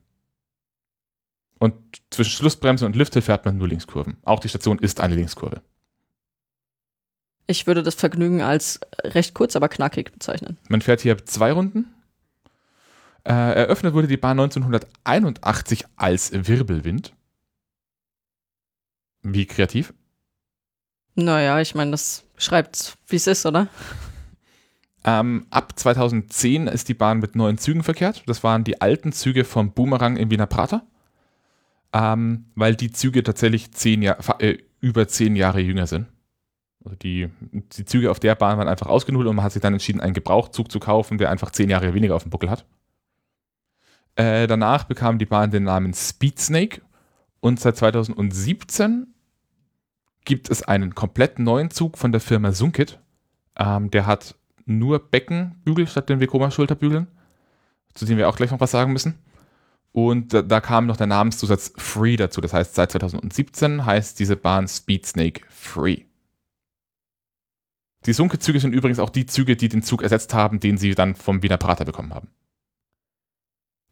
[1.59, 4.17] Und zwischen Schlussbremse und Lifthill fährt man nur Linkskurven.
[4.23, 5.61] Auch die Station ist eine Linkskurve.
[7.47, 10.57] Ich würde das Vergnügen als recht kurz, aber knackig bezeichnen.
[10.69, 11.93] Man fährt hier zwei Runden.
[13.25, 17.13] Äh, eröffnet wurde die Bahn 1981 als Wirbelwind.
[19.21, 19.93] Wie kreativ.
[21.15, 23.67] Naja, ich meine, das schreibt, wie es ist, oder?
[25.05, 28.23] Ähm, ab 2010 ist die Bahn mit neuen Zügen verkehrt.
[28.25, 30.85] Das waren die alten Züge vom Boomerang in Wiener Prater.
[31.91, 36.07] Ähm, weil die Züge tatsächlich zehn Jahr, äh, über zehn Jahre jünger sind.
[36.83, 39.73] Also die, die Züge auf der Bahn waren einfach ausgenudelt und man hat sich dann
[39.73, 42.65] entschieden, einen Gebrauchzug zu kaufen, der einfach zehn Jahre weniger auf dem Buckel hat.
[44.15, 46.81] Äh, danach bekam die Bahn den Namen Speed Snake
[47.39, 49.07] und seit 2017
[50.25, 52.99] gibt es einen komplett neuen Zug von der Firma Sunkit.
[53.57, 57.07] Ähm, der hat nur Beckenbügel statt den Vekoma-Schulterbügeln,
[57.93, 59.19] zu denen wir auch gleich noch was sagen müssen.
[59.91, 62.41] Und da, da kam noch der Namenszusatz Free dazu.
[62.41, 66.05] Das heißt, seit 2017 heißt diese Bahn Speed Snake Free.
[68.05, 71.15] Die Sunkit-Züge sind übrigens auch die Züge, die den Zug ersetzt haben, den sie dann
[71.15, 72.29] vom Wiener Prater bekommen haben.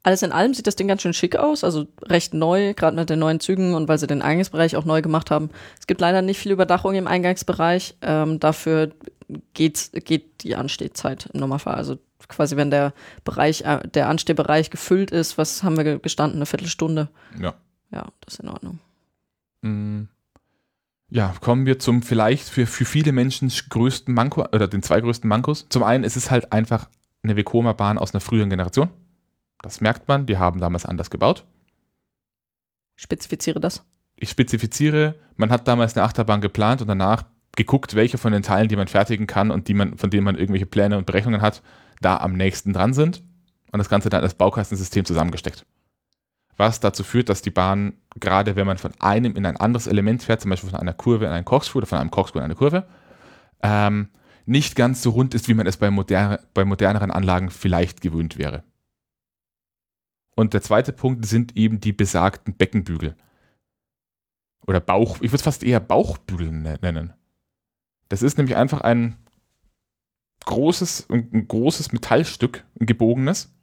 [0.03, 3.09] Alles in allem sieht das Ding ganz schön schick aus, also recht neu, gerade mit
[3.09, 5.51] den neuen Zügen und weil sie den Eingangsbereich auch neu gemacht haben.
[5.79, 7.97] Es gibt leider nicht viel Überdachung im Eingangsbereich.
[8.01, 8.93] Ähm, dafür
[9.53, 11.75] geht, geht die Anstehzeit im Normalfall.
[11.75, 16.37] Also quasi, wenn der Bereich, äh, der Anstehbereich gefüllt ist, was haben wir ge- gestanden?
[16.39, 17.09] Eine Viertelstunde.
[17.39, 17.53] Ja.
[17.91, 18.79] Ja, das ist in Ordnung.
[19.61, 20.03] Mm.
[21.09, 25.27] Ja, kommen wir zum vielleicht für, für viele Menschen größten Manko oder den zwei größten
[25.27, 25.67] Mankos.
[25.69, 26.89] Zum einen ist es halt einfach
[27.21, 28.89] eine Vekoma-Bahn aus einer früheren Generation.
[29.61, 31.45] Das merkt man, die haben damals anders gebaut.
[32.95, 33.83] Spezifiziere das.
[34.15, 37.23] Ich spezifiziere, man hat damals eine Achterbahn geplant und danach
[37.55, 40.35] geguckt, welche von den Teilen, die man fertigen kann und die man, von denen man
[40.35, 41.61] irgendwelche Pläne und Berechnungen hat,
[42.01, 43.23] da am nächsten dran sind
[43.71, 45.65] und das Ganze dann als Baukastensystem zusammengesteckt.
[46.57, 50.23] Was dazu führt, dass die Bahn, gerade wenn man von einem in ein anderes Element
[50.23, 52.55] fährt, zum Beispiel von einer Kurve in einen Corkscrew oder von einem Corkscrew in eine
[52.55, 52.85] Kurve,
[53.63, 54.09] ähm,
[54.45, 58.37] nicht ganz so rund ist, wie man es bei, moderne, bei moderneren Anlagen vielleicht gewöhnt
[58.37, 58.63] wäre.
[60.35, 63.15] Und der zweite Punkt sind eben die besagten Beckenbügel.
[64.67, 67.13] Oder Bauch, ich würde es fast eher Bauchbügel ne- nennen.
[68.09, 69.17] Das ist nämlich einfach ein
[70.45, 73.53] großes, ein großes Metallstück, ein gebogenes,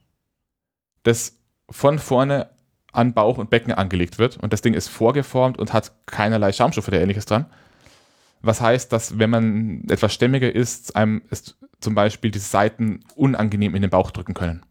[1.03, 1.37] das
[1.71, 2.51] von vorne
[2.93, 4.39] an Bauch und Becken angelegt wird.
[4.39, 7.47] Und das Ding ist vorgeformt und hat keinerlei Schaumstoff oder ähnliches dran.
[8.41, 13.75] Was heißt, dass wenn man etwas stämmiger ist, einem ist zum Beispiel die Seiten unangenehm
[13.75, 14.65] in den Bauch drücken können.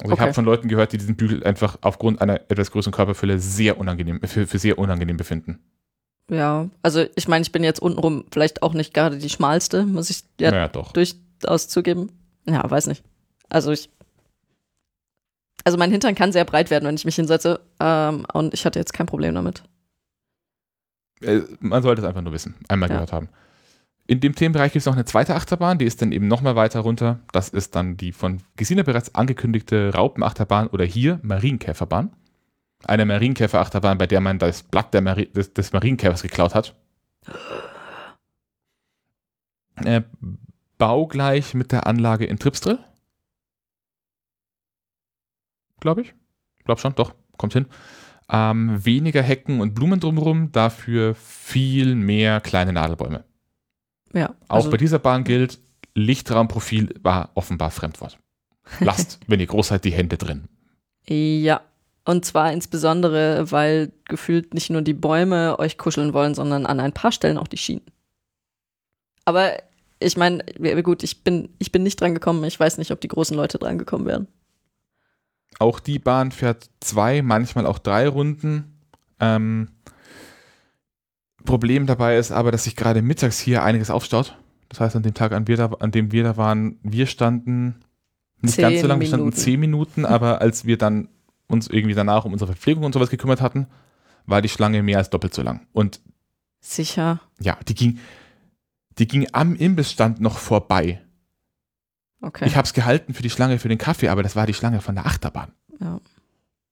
[0.00, 0.22] Also ich Okay.
[0.22, 4.20] habe von Leuten gehört, die diesen Bügel einfach aufgrund einer etwas größeren Körperfülle sehr unangenehm,
[4.22, 5.58] für, für sehr unangenehm befinden.
[6.30, 10.10] Ja, also ich meine, ich bin jetzt untenrum vielleicht auch nicht gerade die schmalste, muss
[10.10, 10.92] ich ja naja, doch.
[10.92, 12.10] durchaus zugeben.
[12.46, 13.04] Ja, weiß nicht.
[13.48, 13.90] Also ich.
[15.64, 17.60] Also mein Hintern kann sehr breit werden, wenn ich mich hinsetze.
[17.80, 19.62] Ähm, und ich hatte jetzt kein Problem damit.
[21.22, 22.96] Äh, man sollte es einfach nur wissen, einmal Ja.
[22.96, 23.28] gehört haben.
[24.08, 26.80] In dem Themenbereich gibt es noch eine zweite Achterbahn, die ist dann eben nochmal weiter
[26.80, 27.18] runter.
[27.32, 32.14] Das ist dann die von Gesine bereits angekündigte Raupenachterbahn oder hier Marienkäferbahn.
[32.84, 36.76] Eine Marienkäferachterbahn, bei der man das Blatt Mari des, des Marienkäfers geklaut hat.
[39.84, 40.02] Äh,
[40.78, 42.78] baugleich mit der Anlage in Tripsdrill.
[45.80, 46.14] Glaube ich.
[46.64, 47.66] Glaub schon, doch, kommt hin.
[48.28, 53.24] Ähm, weniger Hecken und Blumen drumherum, dafür viel mehr kleine Nadelbäume.
[54.16, 54.34] Ja.
[54.48, 55.58] Auch also, bei dieser Bahn gilt,
[55.94, 58.18] Lichtraumprofil war offenbar Fremdwort.
[58.80, 60.48] Lasst, wenn ihr groß seid, die Hände drin.
[61.08, 61.60] Ja.
[62.04, 66.92] Und zwar insbesondere, weil gefühlt nicht nur die Bäume euch kuscheln wollen, sondern an ein
[66.92, 67.84] paar Stellen auch die Schienen.
[69.24, 69.54] Aber
[69.98, 70.44] ich meine,
[70.84, 72.44] gut, ich bin, ich bin nicht dran gekommen.
[72.44, 74.28] Ich weiß nicht, ob die großen Leute dran gekommen wären.
[75.58, 78.78] Auch die Bahn fährt zwei, manchmal auch drei Runden.
[79.18, 79.68] Ähm,
[81.46, 84.36] Problem dabei ist aber, dass sich gerade mittags hier einiges aufstaut.
[84.68, 87.76] Das heißt, an dem Tag, an, wir da, an dem wir da waren, wir standen
[88.40, 91.08] nicht ganz so lange, wir standen zehn Minuten, aber als wir dann
[91.48, 93.66] uns irgendwie danach um unsere Verpflegung und sowas gekümmert hatten,
[94.26, 95.66] war die Schlange mehr als doppelt so lang.
[95.72, 96.00] Und
[96.60, 97.20] Sicher.
[97.40, 97.98] ja, die ging,
[98.98, 101.00] die ging am Imbissstand noch vorbei.
[102.20, 102.46] Okay.
[102.46, 104.80] Ich habe es gehalten für die Schlange für den Kaffee, aber das war die Schlange
[104.80, 105.52] von der Achterbahn.
[105.80, 106.00] ja.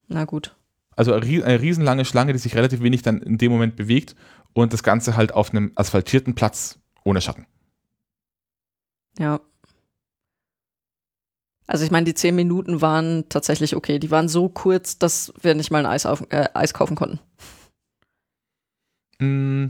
[0.07, 0.55] Na gut.
[0.97, 4.15] Also eine riesenlange Schlange, die sich relativ wenig dann in dem Moment bewegt
[4.55, 7.47] und das Ganze halt auf einem asphaltierten Platz ohne Schatten.
[9.19, 9.41] Ja.
[11.67, 13.99] Also ich meine, die zehn Minuten waren tatsächlich okay.
[13.99, 17.21] Die waren so kurz, dass wir nicht mal ein Eis, auf, äh, Eis kaufen konnten.
[19.19, 19.69] Mm,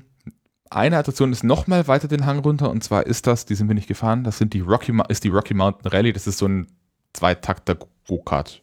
[0.70, 3.74] Eine Attraktion ist nochmal weiter den Hang runter und zwar ist das, die sind wir
[3.74, 6.66] nicht gefahren, das sind die Rocky, ist die Rocky Mountain Rally, das ist so ein
[7.12, 7.76] Zweitakter
[8.08, 8.62] Go-Kart.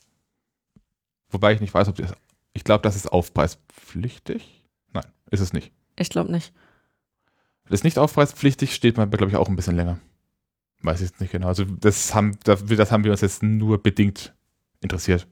[1.29, 2.13] Wobei ich nicht weiß, ob das,
[2.53, 4.65] ich glaube, das ist aufpreispflichtig.
[4.91, 5.71] Nein, ist es nicht.
[5.97, 6.53] Ich glaube nicht.
[7.65, 9.99] Das ist nicht aufpreispflichtig, steht man, glaube ich, auch ein bisschen länger.
[10.81, 11.47] Weiß ich jetzt nicht genau.
[11.47, 14.33] Also das haben, das, haben wir uns jetzt nur bedingt
[14.81, 15.27] interessiert.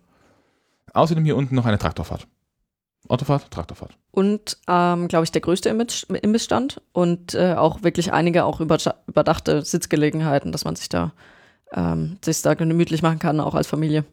[0.93, 2.27] Außerdem hier unten noch eine Traktorfahrt.
[3.07, 3.97] Autofahrt, Traktorfahrt.
[4.11, 10.51] Und, ähm, glaube ich, der größte Imbissstand und äh, auch wirklich einige auch überdachte Sitzgelegenheiten,
[10.51, 11.13] dass man sich da,
[11.71, 14.05] ähm, sich da gemütlich machen kann, auch als Familie.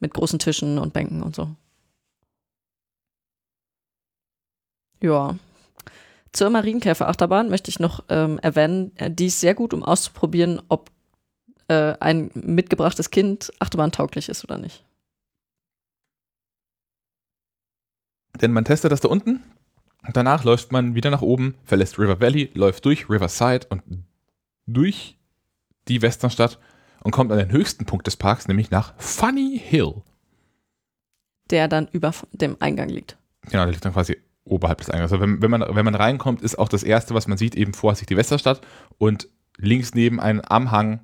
[0.00, 1.48] Mit großen Tischen und Bänken und so.
[5.00, 5.36] Ja.
[6.32, 10.90] Zur Marienkäferachterbahn möchte ich noch ähm, erwähnen, äh, die ist sehr gut, um auszuprobieren, ob
[11.68, 14.84] äh, ein mitgebrachtes Kind achterbahn-tauglich ist oder nicht.
[18.40, 19.42] Denn man testet das da unten.
[20.12, 23.82] Danach läuft man wieder nach oben, verlässt River Valley, läuft durch Riverside und
[24.66, 25.18] durch
[25.86, 26.58] die Westernstadt
[27.02, 30.02] und kommt an den höchsten Punkt des Parks, nämlich nach Funny Hill.
[31.50, 33.16] Der dann über dem Eingang liegt.
[33.42, 35.12] Genau, der liegt dann quasi oberhalb des Eingangs.
[35.12, 37.74] Also wenn, wenn, man, wenn man reinkommt, ist auch das Erste, was man sieht, eben
[37.74, 38.60] vor sich die Westerstadt
[38.98, 41.00] und links neben einem am Hang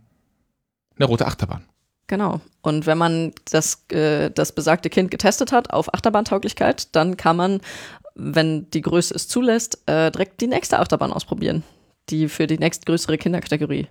[0.97, 1.65] eine rote Achterbahn.
[2.09, 2.41] Genau.
[2.63, 7.61] Und wenn man das, äh, das besagte Kind getestet hat auf Achterbahntauglichkeit, dann kann man,
[8.15, 11.63] wenn die Größe es zulässt, äh, direkt die nächste Achterbahn ausprobieren,
[12.09, 13.89] die für die nächstgrößere Kinderkategorie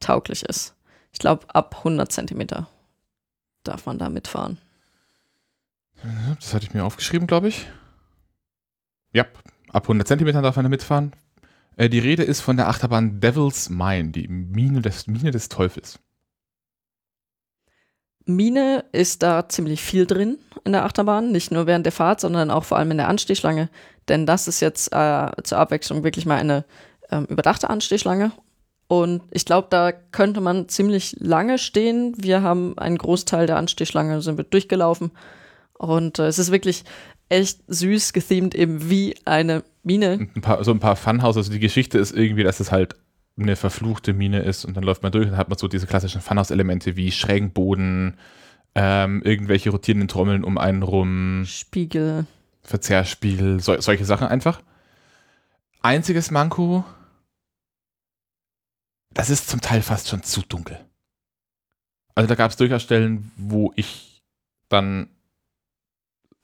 [0.00, 0.74] tauglich ist.
[1.12, 2.68] Ich glaube, ab 100 Zentimeter
[3.64, 4.58] darf man da mitfahren.
[6.38, 7.66] Das hatte ich mir aufgeschrieben, glaube ich.
[9.12, 9.26] Ja,
[9.70, 11.12] ab 100 Zentimetern darf man da mitfahren.
[11.76, 15.98] Äh, die Rede ist von der Achterbahn Devil's Mine, die Mine des, Mine des Teufels.
[18.26, 22.50] Mine ist da ziemlich viel drin in der Achterbahn, nicht nur während der Fahrt, sondern
[22.50, 23.70] auch vor allem in der Anstehschlange.
[24.08, 26.66] Denn das ist jetzt äh, zur Abwechslung wirklich mal eine
[27.10, 28.32] ähm, überdachte Anstehschlange.
[28.86, 32.14] Und ich glaube, da könnte man ziemlich lange stehen.
[32.18, 35.10] Wir haben einen Großteil der Anstehschlange sind wir durchgelaufen.
[35.78, 36.84] Und äh, es ist wirklich
[37.28, 40.28] echt süß gethemed, eben wie eine Mine.
[40.34, 42.96] Ein paar, so ein paar Funhouse, also die Geschichte ist irgendwie, dass es halt
[43.38, 45.86] eine verfluchte Mine ist und dann läuft man durch und dann hat man so diese
[45.86, 48.16] klassischen Funhouse-Elemente wie schrägen Boden,
[48.74, 52.26] ähm, irgendwelche rotierenden Trommeln um einen rum, Spiegel.
[52.62, 54.60] Verzehrspiegel, so, solche Sachen einfach.
[55.80, 56.84] Einziges Manko,
[59.10, 60.78] das ist zum Teil fast schon zu dunkel.
[62.14, 64.22] Also da gab es durchaus Stellen, wo ich
[64.68, 65.08] dann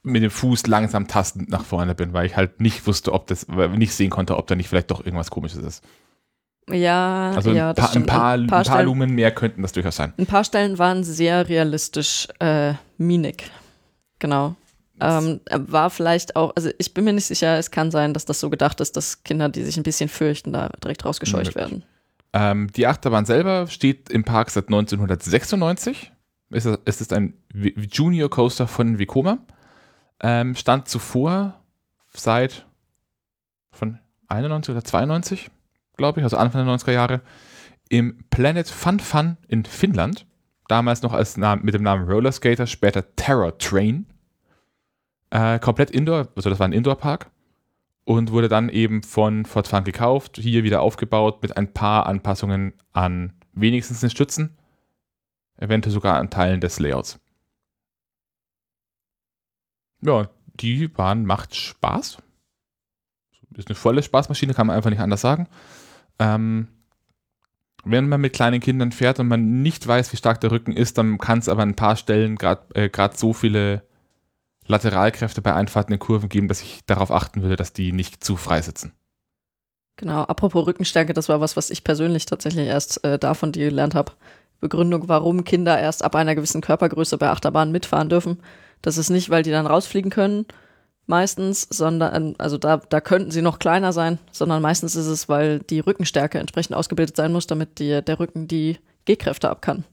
[0.05, 3.47] mit dem Fuß langsam tastend nach vorne bin, weil ich halt nicht wusste, ob das,
[3.49, 5.83] weil ich nicht sehen konnte, ob da nicht vielleicht doch irgendwas komisches ist.
[6.71, 9.97] Ja, Also ja, ein, paar, ein, paar, ein paar Stellen- Lumen mehr könnten das durchaus
[9.97, 10.15] sein.
[10.17, 13.51] Ein paar Stellen waren sehr realistisch äh, minig.
[14.19, 14.55] Genau.
[15.01, 18.41] Ähm, war vielleicht auch, also ich bin mir nicht sicher, es kann sein, dass das
[18.41, 21.83] so gedacht ist, dass Kinder, die sich ein bisschen fürchten, da direkt rausgescheucht werden.
[22.33, 26.13] Ähm, die Achterbahn selber steht im Park seit 1996.
[26.51, 29.39] Es ist, es ist ein Junior Coaster von Vekoma.
[30.21, 31.61] Ähm, stand zuvor
[32.13, 32.67] seit
[33.73, 33.99] von
[34.29, 35.51] 91 oder 92,
[35.97, 37.21] glaube ich, also Anfang der 90er Jahre,
[37.89, 40.27] im Planet Fun Fun in Finnland.
[40.69, 44.07] Damals noch als mit dem Namen Roller Skater, später Terror Train.
[45.31, 47.31] Äh, komplett Indoor, also das war ein Indoor-Park
[48.05, 52.75] und wurde dann eben von Ford Fun gekauft, hier wieder aufgebaut mit ein paar Anpassungen
[52.93, 54.57] an wenigstens den Stützen,
[55.57, 57.19] eventuell sogar an Teilen des Layouts.
[60.05, 60.29] Ja,
[60.61, 62.19] die Bahn macht Spaß.
[63.57, 65.49] Ist eine volle Spaßmaschine, kann man einfach nicht anders sagen.
[66.19, 66.69] Ähm,
[67.85, 70.99] wenn man mit kleinen Kindern fährt und man nicht weiß, wie stark der Rücken ist,
[70.99, 73.83] dann kann es aber an ein paar Stellen gerade äh, so viele
[74.67, 78.37] Lateralkräfte bei Einfahrten in Kurven geben, dass ich darauf achten würde, dass die nicht zu
[78.37, 78.93] frei sitzen.
[79.97, 84.13] Genau, apropos Rückenstärke, das war was, was ich persönlich tatsächlich erst äh, davon gelernt habe.
[84.61, 88.39] Begründung, warum Kinder erst ab einer gewissen Körpergröße bei Achterbahnen mitfahren dürfen.
[88.85, 90.45] Das ist nicht, weil die dann rausfliegen können,
[91.07, 95.61] meistens, sondern, also da, da könnten sie noch kleiner sein, sondern meistens ist es, weil
[95.61, 98.77] die Rückenstärke entsprechend ausgebildet sein muss, damit die, der Rücken die
[99.07, 99.85] G-Kräfte ab kann.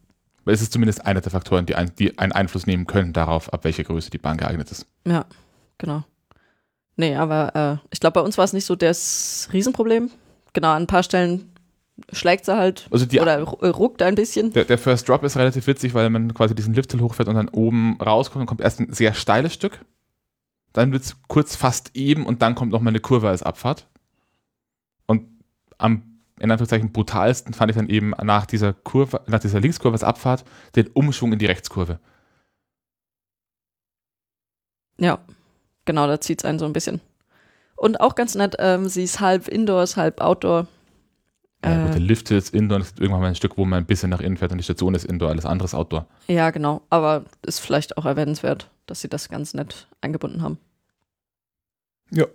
[0.45, 3.63] Es ist zumindest einer der Faktoren, die, ein, die einen Einfluss nehmen können darauf, ab
[3.63, 4.85] welcher Größe die Bahn geeignet ist.
[5.07, 5.25] Ja,
[5.77, 6.03] genau.
[6.97, 10.11] Nee, aber äh, ich glaube, bei uns war es nicht so das Riesenproblem.
[10.51, 11.51] Genau, an ein paar Stellen
[12.12, 14.52] schlägt sie halt also die, oder ruckt ein bisschen.
[14.54, 17.49] Der, der, First Drop ist relativ witzig, weil man quasi diesen Lifthill hochfährt und dann
[17.49, 19.80] oben rauskommt und kommt erst ein sehr steiles Stück.
[20.74, 23.88] Dann wird es kurz fast eben und dann kommt nochmal eine Kurve als Abfahrt.
[25.06, 25.28] Und
[25.78, 30.04] am in Anführungszeichen brutalsten fand ich dann eben nach dieser Kurve, nach dieser Linkskurve als
[30.04, 30.43] Abfahrt,
[30.76, 31.99] den Umschwung in die Rechtskurve.
[34.97, 35.20] Ja,
[35.86, 36.99] genau, da zieht es einen so ein bisschen.
[37.76, 40.68] Und auch ganz nett, ähm, sie ist halb Indoors, halb Outdoor.
[41.64, 43.86] Ja, gut, der Lift ist Indoor, es gibt irgendwann mal ein Stück, wo man ein
[43.86, 46.07] bisschen nach innen fährt und die Station ist Indoor, alles andere ist Outdoor.
[46.28, 50.57] Ja, genau, aber ist vielleicht auch erwähnenswert, dass sie das ganz nett eingebunden haben.
[52.09, 52.26] Ja.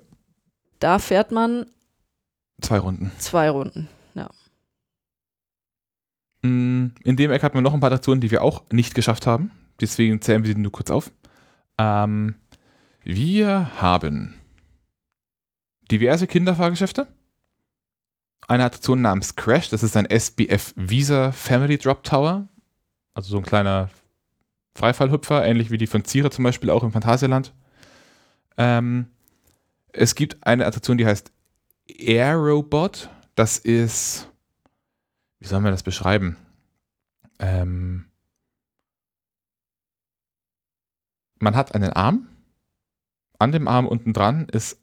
[0.78, 1.66] Da fährt man
[2.60, 3.10] zwei Runden.
[3.18, 4.30] Zwei Runden, ja.
[6.42, 9.26] Mm, in dem Eck hatten wir noch ein paar Attraktionen, die wir auch nicht geschafft
[9.26, 9.50] haben.
[9.80, 11.10] Deswegen zählen wir sie nur kurz auf.
[11.78, 12.36] Ähm,
[13.02, 14.34] wir haben
[15.90, 17.06] diverse Kinderfahrgeschäfte
[18.48, 19.70] eine Attraktion namens Crash.
[19.70, 22.48] Das ist ein SBF Visa Family Drop Tower.
[23.14, 23.90] Also so ein kleiner
[24.74, 27.54] Freifallhüpfer, ähnlich wie die von Zierer zum Beispiel auch im Phantasialand.
[28.56, 29.06] Ähm,
[29.92, 31.32] es gibt eine Attraktion, die heißt
[31.88, 33.08] Aerobot.
[33.34, 34.30] Das ist,
[35.40, 36.36] wie soll man das beschreiben?
[37.38, 38.06] Ähm,
[41.38, 42.28] man hat einen Arm.
[43.38, 44.80] An dem Arm unten dran ist,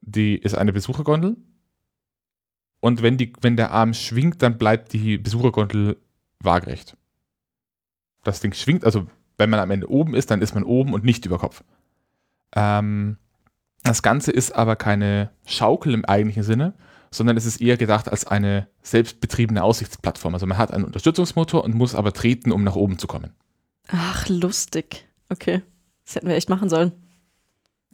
[0.00, 1.36] die, ist eine Besuchergondel
[2.80, 5.96] und wenn, die, wenn der Arm schwingt, dann bleibt die Besuchergondel
[6.40, 6.96] waagerecht.
[8.24, 9.06] Das Ding schwingt, also
[9.38, 11.62] wenn man am Ende oben ist, dann ist man oben und nicht über Kopf.
[12.54, 13.16] Ähm,
[13.82, 16.74] das Ganze ist aber keine Schaukel im eigentlichen Sinne,
[17.10, 20.34] sondern es ist eher gedacht als eine selbstbetriebene Aussichtsplattform.
[20.34, 23.32] Also man hat einen Unterstützungsmotor und muss aber treten, um nach oben zu kommen.
[23.88, 25.08] Ach, lustig.
[25.28, 25.62] Okay.
[26.04, 26.92] Das hätten wir echt machen sollen.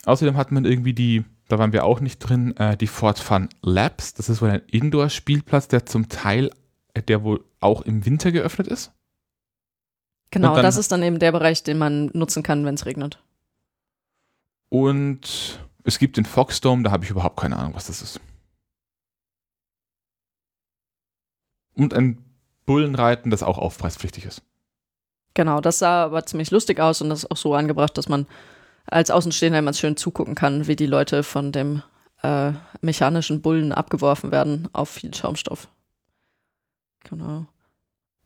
[0.05, 3.49] Außerdem hat man irgendwie die da waren wir auch nicht drin, äh, die Fort Fun
[3.63, 4.15] Labs.
[4.15, 6.51] Das ist wohl ein Indoor-Spielplatz, der zum Teil,
[6.95, 8.93] äh, der wohl auch im Winter geöffnet ist.
[10.31, 13.23] Genau, dann, das ist dann eben der Bereich, den man nutzen kann, wenn es regnet.
[14.69, 18.21] Und es gibt den Foxdome, da habe ich überhaupt keine Ahnung, was das ist.
[21.75, 22.25] Und ein
[22.65, 24.43] Bullenreiten, das auch aufpreispflichtig ist.
[25.35, 28.27] Genau, das sah aber ziemlich lustig aus und das ist auch so angebracht, dass man
[28.87, 31.83] als Außenstehender immer schön zugucken kann, wie die Leute von dem
[32.23, 35.69] äh, mechanischen Bullen abgeworfen werden auf viel Schaumstoff.
[37.09, 37.47] Genau.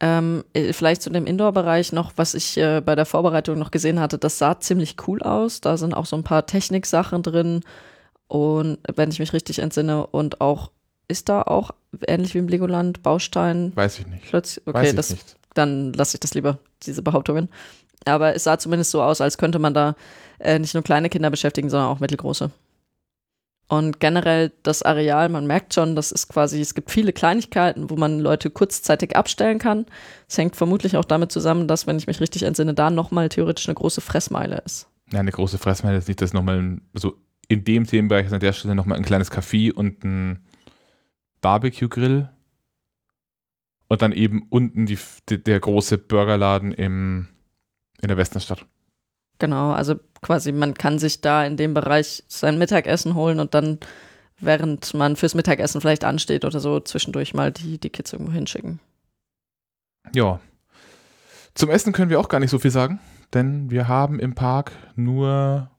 [0.01, 4.01] Ähm, äh, vielleicht zu dem Indoor-Bereich noch, was ich äh, bei der Vorbereitung noch gesehen
[4.01, 5.61] hatte, das sah ziemlich cool aus.
[5.61, 7.63] Da sind auch so ein paar Techniksachen drin
[8.29, 10.71] und wenn ich mich richtig entsinne und auch
[11.09, 11.73] ist da auch
[12.07, 13.73] ähnlich wie im Legoland Baustein?
[13.75, 14.29] Weiß ich nicht.
[14.29, 15.37] Plötzlich, okay, das, nicht.
[15.55, 17.49] dann lasse ich das lieber, diese Behauptungen.
[18.07, 19.95] Aber es sah zumindest so aus, als könnte man da
[20.39, 22.51] äh, nicht nur kleine Kinder beschäftigen, sondern auch mittelgroße.
[23.69, 27.95] Und generell das Areal, man merkt schon, das ist quasi, es gibt viele Kleinigkeiten, wo
[27.95, 29.87] man Leute kurzzeitig abstellen kann.
[30.29, 33.69] Es hängt vermutlich auch damit zusammen, dass, wenn ich mich richtig entsinne, da nochmal theoretisch
[33.69, 34.89] eine große Fressmeile ist.
[35.13, 38.53] Ja, eine große Fressmeile ist nicht, das nochmal so in dem Themenbereich ist an der
[38.53, 40.41] Stelle nochmal ein kleines Café und ein
[41.41, 42.29] Barbecue-Grill.
[43.89, 44.99] Und dann eben unten die,
[45.29, 47.29] der große Burgerladen im,
[48.03, 48.67] in der Westenstadt.
[49.39, 53.79] Genau, also quasi man kann sich da in dem Bereich sein Mittagessen holen und dann,
[54.39, 58.81] während man fürs Mittagessen vielleicht ansteht oder so, zwischendurch mal die, die Kids irgendwo hinschicken.
[60.15, 60.41] Ja.
[61.55, 63.01] Zum Essen können wir auch gar nicht so viel sagen,
[63.33, 65.71] denn wir haben im Park nur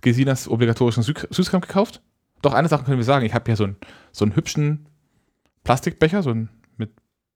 [0.00, 2.00] Gesinas obligatorischen Sü Süßkram gekauft.
[2.42, 3.76] Doch eine Sache können wir sagen, ich habe hier so einen,
[4.12, 4.86] so einen hübschen
[5.62, 6.48] Plastikbecher, so ein,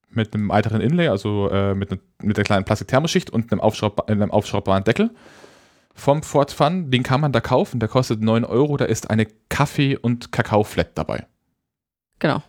[0.09, 4.09] mit, einem weiteren Inlay, also äh, mit, ne, mit der kleinen Plastikthermoschicht und einem, Aufschraub,
[4.09, 5.11] einem aufschraubbaren Deckel
[5.95, 9.25] vom Ford Fun, den kann man da kaufen, der kostet 9 Euro, da ist eine
[9.49, 11.25] Kaffee- und Kakao-Flat dabei.
[12.19, 12.43] Genau.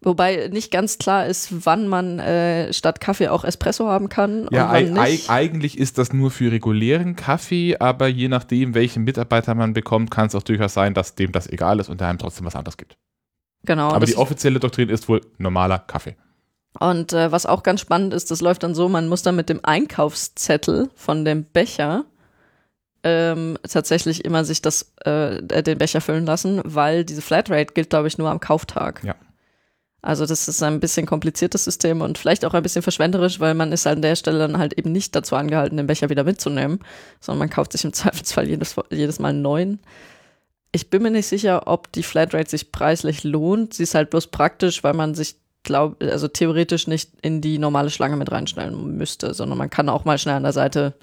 [0.00, 4.48] Wobei nicht ganz klar ist, wann man äh, statt Kaffee auch Espresso haben kann.
[4.52, 10.12] Ja, eigentlich ist das nur für regulären Kaffee, aber je nachdem, welchen Mitarbeiter man bekommt,
[10.12, 12.54] kann es auch durchaus sein, dass dem das egal ist und der einem trotzdem was
[12.54, 12.96] anderes gibt.
[13.68, 13.90] Genau.
[13.90, 16.16] Aber die offizielle Doktrin ist wohl normaler Kaffee.
[16.80, 19.50] Und äh, was auch ganz spannend ist, das läuft dann so, man muss dann mit
[19.50, 22.06] dem Einkaufszettel von dem Becher
[23.02, 28.08] ähm, tatsächlich immer sich das, äh, den Becher füllen lassen, weil diese Flatrate gilt, glaube
[28.08, 29.04] ich, nur am Kauftag.
[29.04, 29.14] Ja.
[30.00, 33.70] Also das ist ein bisschen kompliziertes System und vielleicht auch ein bisschen verschwenderisch, weil man
[33.70, 36.78] ist an der Stelle dann halt eben nicht dazu angehalten, den Becher wieder mitzunehmen,
[37.20, 39.80] sondern man kauft sich im Zweifelsfall jedes, jedes Mal einen neuen.
[40.72, 43.74] Ich bin mir nicht sicher, ob die Flatrate sich preislich lohnt.
[43.74, 47.90] Sie ist halt bloß praktisch, weil man sich glaub, also theoretisch nicht in die normale
[47.90, 50.94] Schlange mit reinstellen müsste, sondern man kann auch mal schnell an der Seite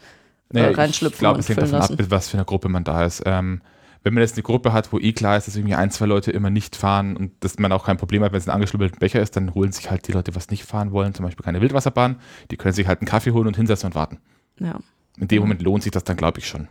[0.53, 2.11] äh, Naja, reinschlüpfen ich glaube, und es hängt davon ab, lassen.
[2.11, 3.24] was für eine Gruppe man da ist.
[3.26, 3.61] Ähm,
[4.03, 6.30] wenn man jetzt eine Gruppe hat, wo eh klar ist, dass irgendwie ein, zwei Leute
[6.32, 9.20] immer nicht fahren und dass man auch kein Problem hat, wenn es ein angeschlüsselter Becher
[9.20, 12.18] ist, dann holen sich halt die Leute, was nicht fahren wollen, zum Beispiel keine Wildwasserbahn,
[12.51, 14.20] die können sich halt einen Kaffee holen und hinsetzen und warten.
[14.59, 14.80] Ja.
[15.18, 16.68] In dem Moment lohnt sich das dann, glaube ich, schon.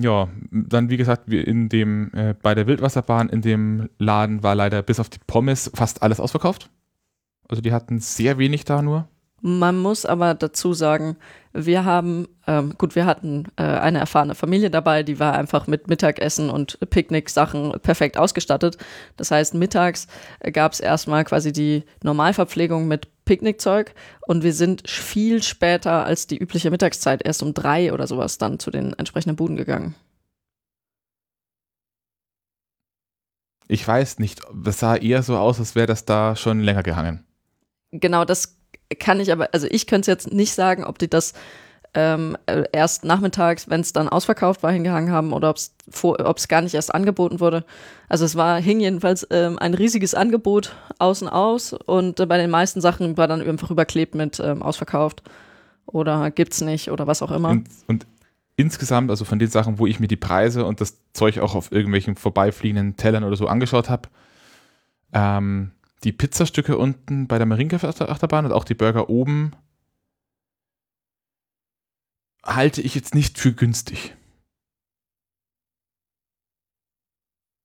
[0.00, 4.82] Ja, dann wie gesagt, in dem, äh, bei der Wildwasserbahn in dem Laden war leider
[4.82, 6.70] bis auf die Pommes fast alles ausverkauft.
[7.48, 9.08] Also die hatten sehr wenig da nur.
[9.40, 11.16] Man muss aber dazu sagen,
[11.52, 15.88] wir haben, ähm, gut, wir hatten äh, eine erfahrene Familie dabei, die war einfach mit
[15.88, 18.78] Mittagessen und Picknick-Sachen perfekt ausgestattet.
[19.16, 20.08] Das heißt, mittags
[20.52, 23.94] gab es erstmal quasi die Normalverpflegung mit Picknickzeug
[24.26, 28.58] und wir sind viel später als die übliche Mittagszeit, erst um drei oder sowas, dann
[28.58, 29.94] zu den entsprechenden Buden gegangen.
[33.68, 37.24] Ich weiß nicht, das sah eher so aus, als wäre das da schon länger gehangen.
[37.90, 38.57] Genau, das
[38.98, 41.34] kann ich aber, also ich könnte es jetzt nicht sagen, ob die das
[41.94, 46.60] ähm, äh, erst nachmittags, wenn es dann ausverkauft war, hingehangen haben oder ob es gar
[46.60, 47.64] nicht erst angeboten wurde.
[48.08, 52.50] Also es war, hing jedenfalls ähm, ein riesiges Angebot außen aus und äh, bei den
[52.50, 55.22] meisten Sachen war dann einfach überklebt mit ähm, ausverkauft
[55.86, 57.50] oder gibt's nicht oder was auch immer.
[57.50, 58.06] Und, und
[58.56, 61.72] insgesamt, also von den Sachen, wo ich mir die Preise und das Zeug auch auf
[61.72, 64.08] irgendwelchen vorbeifliegenden Tellern oder so angeschaut habe,
[65.12, 65.70] ähm,
[66.04, 69.52] die Pizzastücke unten bei der Marinka-Achterbahn und auch die Burger oben
[72.44, 74.14] halte ich jetzt nicht für günstig.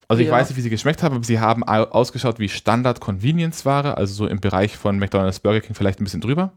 [0.07, 0.33] Also ich Ja.
[0.33, 4.27] weiß nicht, wie sie geschmeckt haben, aber sie haben au- ausgeschaut wie Standard-Convenience-Ware, also so
[4.27, 6.51] im Bereich von McDonald's Burger King vielleicht ein bisschen drüber.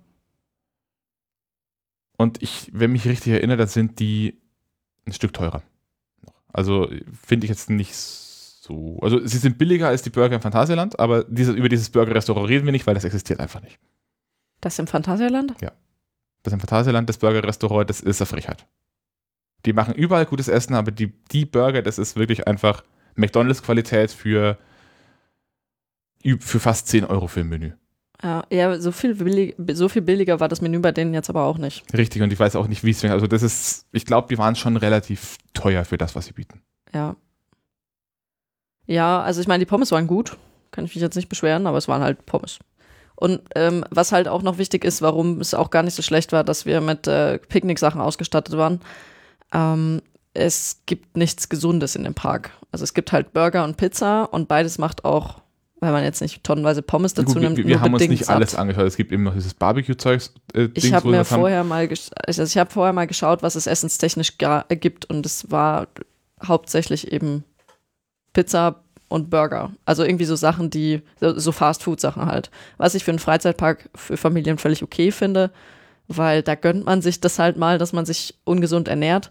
[2.19, 4.41] Und ich, wenn mich richtig erinnere, dann sind die
[5.07, 5.63] ein Stück teurer.
[6.53, 6.91] Also
[7.23, 7.95] finde ich jetzt nicht
[8.67, 8.99] so.
[9.01, 12.65] Also sie sind billiger als die Burger im Phantasialand, aber diese, über dieses Burger-Restaurant reden
[12.65, 13.79] wir nicht, weil das existiert einfach nicht.
[14.61, 15.55] Das im Phantasialand?
[16.43, 18.67] Das im Phantasialand, das Burger-Restaurant, das ist eine Frechheit.
[19.65, 24.59] Die machen überall gutes Essen, aber die, die Burger, das ist wirklich einfach McDonalds-Qualität für,
[26.41, 27.73] für fast 10 Euro für ein Menü.
[28.23, 31.45] Ja, ja so, viel billig, so viel billiger war das Menü bei denen jetzt aber
[31.45, 31.85] auch nicht.
[31.97, 34.57] Richtig, und ich weiß auch nicht, wie es Also das ist, ich glaube, die waren
[34.57, 36.63] schon relativ teuer für das, was sie bieten.
[36.95, 37.17] Ja.
[38.87, 40.37] Ja, also ich meine, die Pommes waren gut.
[40.71, 42.59] Kann ich mich jetzt nicht beschweren, aber es waren halt Pommes.
[43.15, 46.33] Und ähm, was halt auch noch wichtig ist, warum es auch gar nicht so schlecht
[46.33, 48.81] war, dass wir mit äh, Picknicksachen ausgestattet waren.
[49.53, 50.03] Ähm,
[50.35, 52.51] es gibt nichts Gesundes in dem Park.
[52.73, 55.41] Also es gibt halt Burger und Pizza und beides macht auch,
[55.81, 58.27] wenn man jetzt nicht tonnenweise Pommes dazu Gut, nimmt, wir wir nur haben uns nicht
[58.27, 58.37] satt.
[58.37, 58.85] alles angeschaut.
[58.87, 60.35] Es gibt eben noch dieses Barbecue-Zeugs.
[60.55, 61.41] Äh, Ich habe mir was haben.
[61.41, 61.89] vorher mal,
[62.27, 64.35] also ich habe vorher mal geschaut, was es essenstechnisch
[64.69, 65.87] gibt und es war
[66.47, 67.45] hauptsächlich eben
[68.37, 69.73] Pizza und Burger.
[69.87, 72.51] Also irgendwie so Sachen, die so, Fast-Food-Sachen halt.
[72.77, 75.51] Was ich für einen Freizeitpark für Familien völlig okay finde,
[76.07, 79.31] weil da gönnt man sich das halt mal, dass man sich ungesund ernährt.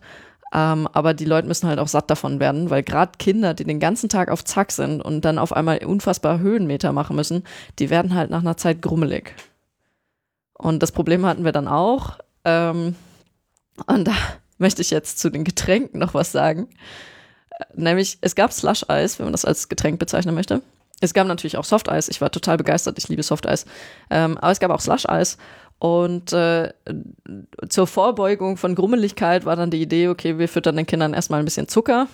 [0.51, 3.79] Ähm, aber die Leute müssen halt auch satt davon werden, weil gerade Kinder, die den
[3.79, 7.43] ganzen Tag auf Zack sind und dann auf einmal unfassbar Höhenmeter machen müssen,
[7.77, 9.35] die werden halt nach einer Zeit grummelig.
[10.53, 12.17] Und das Problem hatten wir dann auch.
[12.43, 12.95] Ähm,
[13.85, 14.13] und da
[14.57, 16.69] möchte ich jetzt zu den Getränken noch was sagen.
[17.73, 20.61] Nämlich, es gab Slush-Eis, wenn man das als Getränk bezeichnen möchte.
[21.01, 22.07] Es gab natürlich auch Softeis.
[22.09, 22.97] Ich war total begeistert.
[22.97, 23.65] Ich liebe Softeis.
[24.09, 25.37] Ähm, aber es gab auch Slush-Eis.
[25.77, 26.73] Und äh,
[27.67, 31.45] zur Vorbeugung von Grummeligkeit war dann die Idee, okay, wir füttern den Kindern erstmal ein
[31.45, 32.07] bisschen Zucker.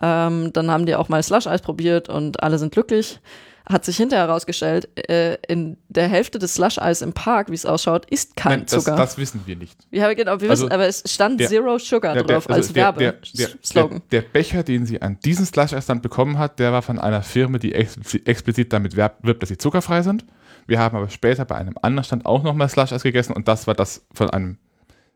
[0.00, 3.20] Ähm, dann haben die auch mal Slush-Eis probiert und alle sind glücklich.
[3.66, 8.06] Hat sich hinterher herausgestellt, äh, in der Hälfte des Slush-Eis im Park, wie es ausschaut,
[8.10, 8.96] ist kein Nein, das, Zucker.
[8.96, 9.78] das wissen wir nicht.
[9.92, 12.58] ja, genau, wir Also, wissen, aber es stand der- Zero Sugar Der- der- drauf also
[12.58, 14.02] als der, der, der, Werbeslogan.
[14.10, 17.72] der, Becher, den sie an diesen Slush-Eis-Stand bekommen hat, der war von einer Firma, die
[17.74, 20.24] explizit, explizit damit wirbt, dass sie zuckerfrei sind.
[20.66, 23.74] Wir haben aber später bei einem anderen Stand auch nochmal Slush-Eis gegessen und das war
[23.74, 24.58] das von einem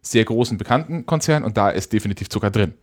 [0.02, 2.74] sehr großen bekannten Konzern und da ist definitiv Zucker drin.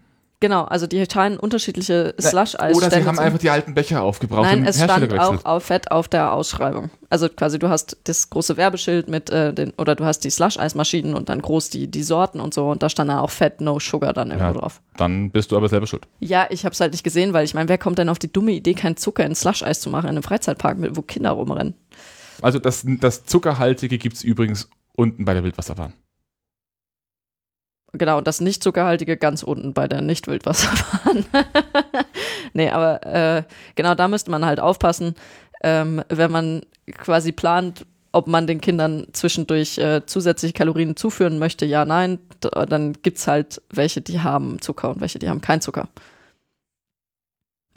[0.43, 4.59] Genau, also die scheinen unterschiedliche slush-eis Oder sie haben einfach die alten Becher aufgebraucht Nein,
[4.59, 6.89] und es stand auch auf fett auf der Ausschreibung.
[7.09, 11.15] Also quasi du hast das große Werbeschild mit äh, den, oder du hast die Slush-Eismaschinen
[11.15, 13.79] und dann groß die, die Sorten und so und da stand dann auch fett No
[13.79, 14.59] Sugar dann irgendwo Ja.
[14.59, 14.81] drauf.
[14.97, 16.09] Dann bist du aber selber schuld.
[16.19, 18.29] Ja, ich habe es halt nicht gesehen, weil ich meine, wer kommt denn auf die
[18.33, 21.73] dumme Idee, kein Zucker in Slush-Eis zu machen in einem Freizeitpark, wo Kinder rumrennen?
[22.41, 25.93] Also das, das Zuckerhaltige gibt es übrigens unten bei der Wildwasserbahn.
[27.93, 31.25] Genau, und das nicht zuckerhaltige ganz unten bei der Nicht-Wildwasserbahn.
[32.53, 33.43] nee, aber äh,
[33.75, 35.13] genau da müsste man halt aufpassen,
[35.61, 41.65] ähm, wenn man quasi plant, ob man den Kindern zwischendurch äh, zusätzliche Kalorien zuführen möchte,
[41.67, 45.87] ja, nein, dann gibt's halt welche, die haben Zucker und welche, die haben keinen Zucker.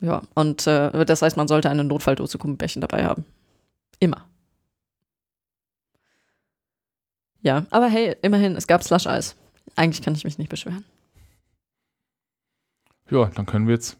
[0.01, 3.25] Ja, und äh, das heißt, man sollte eine Notfalldose Gummibärchen dabei haben.
[3.99, 4.25] Immer.
[7.41, 9.35] Ja, aber hey, immerhin, es gab Slush-Eis.
[9.75, 10.85] Eigentlich kann ich mich nicht beschweren.
[13.09, 13.97] Ja, dann können wir jetzt.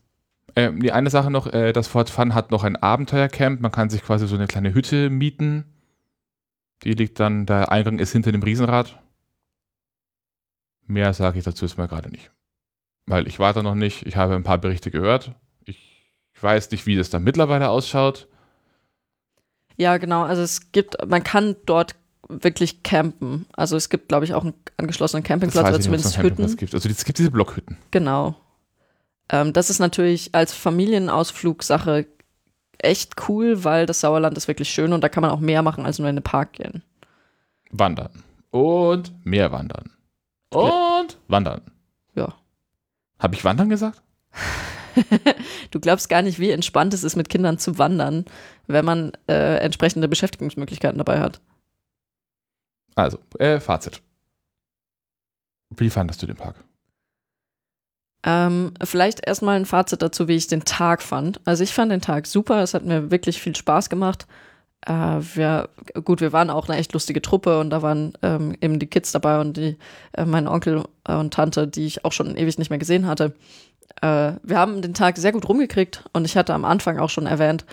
[0.55, 3.61] Ähm, die eine Sache noch, äh, das Fort Fun hat noch ein Abenteuercamp.
[3.61, 5.65] Man kann sich quasi so eine kleine Hütte mieten.
[6.83, 9.01] Die liegt dann, der Eingang ist hinter dem Riesenrad.
[10.85, 12.31] Mehr sage ich dazu jetzt mal gerade nicht.
[13.05, 14.05] Weil ich war da noch nicht.
[14.05, 15.33] Ich habe ein paar Berichte gehört.
[15.65, 18.27] Ich weiß nicht, wie das dann mittlerweile ausschaut.
[19.75, 20.23] Ja, genau.
[20.23, 21.95] Also es gibt, man kann dort
[22.29, 23.45] wirklich campen.
[23.53, 26.57] Also es gibt, glaube ich, auch einen angeschlossenen Campingplatz oder nicht, zumindest Campingplatz Hütten.
[26.57, 26.73] gibt.
[26.73, 27.77] Also es gibt diese Blockhütten.
[27.91, 28.35] Genau.
[29.29, 32.07] Ähm, das ist natürlich als Familienausflugsache
[32.79, 35.85] echt cool, weil das Sauerland ist wirklich schön und da kann man auch mehr machen
[35.85, 36.83] als nur in den Park gehen.
[37.71, 38.23] Wandern.
[38.51, 39.91] Und mehr wandern.
[40.49, 41.61] Und wandern.
[42.15, 42.33] Ja.
[43.19, 44.01] Habe ich wandern gesagt?
[45.69, 48.25] Du glaubst gar nicht, wie entspannt es ist, mit Kindern zu wandern,
[48.65, 51.39] wenn man äh, entsprechende Beschäftigungsmöglichkeiten dabei hat.
[52.97, 54.01] Also, äh, Fazit.
[55.69, 56.55] Wie fandest du den Park?
[58.25, 61.39] Ähm, vielleicht erstmal ein Fazit dazu, wie ich den Tag fand.
[61.45, 64.25] Also ich fand den Tag super, es hat mir wirklich viel Spaß gemacht.
[64.85, 65.69] Äh, wir,
[66.03, 69.11] gut, wir waren auch eine echt lustige Truppe und da waren ähm, eben die Kids
[69.11, 69.77] dabei und die,
[70.13, 73.35] äh, mein Onkel und Tante, die ich auch schon ewig nicht mehr gesehen hatte.
[74.01, 77.27] Äh, wir haben den Tag sehr gut rumgekriegt und ich hatte am Anfang auch schon
[77.27, 77.65] erwähnt,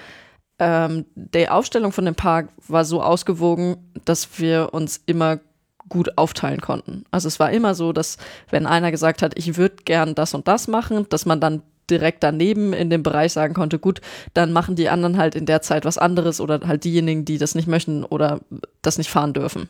[0.58, 5.40] ähm, die Aufstellung von dem Park war so ausgewogen, dass wir uns immer
[5.88, 7.04] gut aufteilen konnten.
[7.10, 8.16] Also es war immer so, dass
[8.50, 12.22] wenn einer gesagt hat, ich würde gern das und das machen, dass man dann direkt
[12.22, 14.00] daneben in dem Bereich sagen konnte, gut,
[14.32, 17.54] dann machen die anderen halt in der Zeit was anderes oder halt diejenigen, die das
[17.54, 18.40] nicht möchten oder
[18.80, 19.68] das nicht fahren dürfen.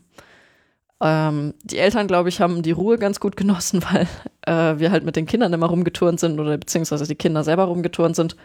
[1.00, 4.06] Ähm, die Eltern, glaube ich, haben die Ruhe ganz gut genossen, weil
[4.46, 8.14] äh, wir halt mit den Kindern immer rumgeturnt sind oder beziehungsweise die Kinder selber rumgeturnt
[8.14, 8.36] sind.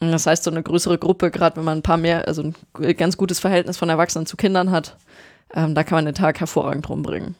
[0.00, 3.16] Das heißt, so eine größere Gruppe, gerade wenn man ein paar mehr, also ein ganz
[3.16, 4.96] gutes Verhältnis von Erwachsenen zu Kindern hat,
[5.54, 7.34] ähm, da kann man den Tag hervorragend rumbringen.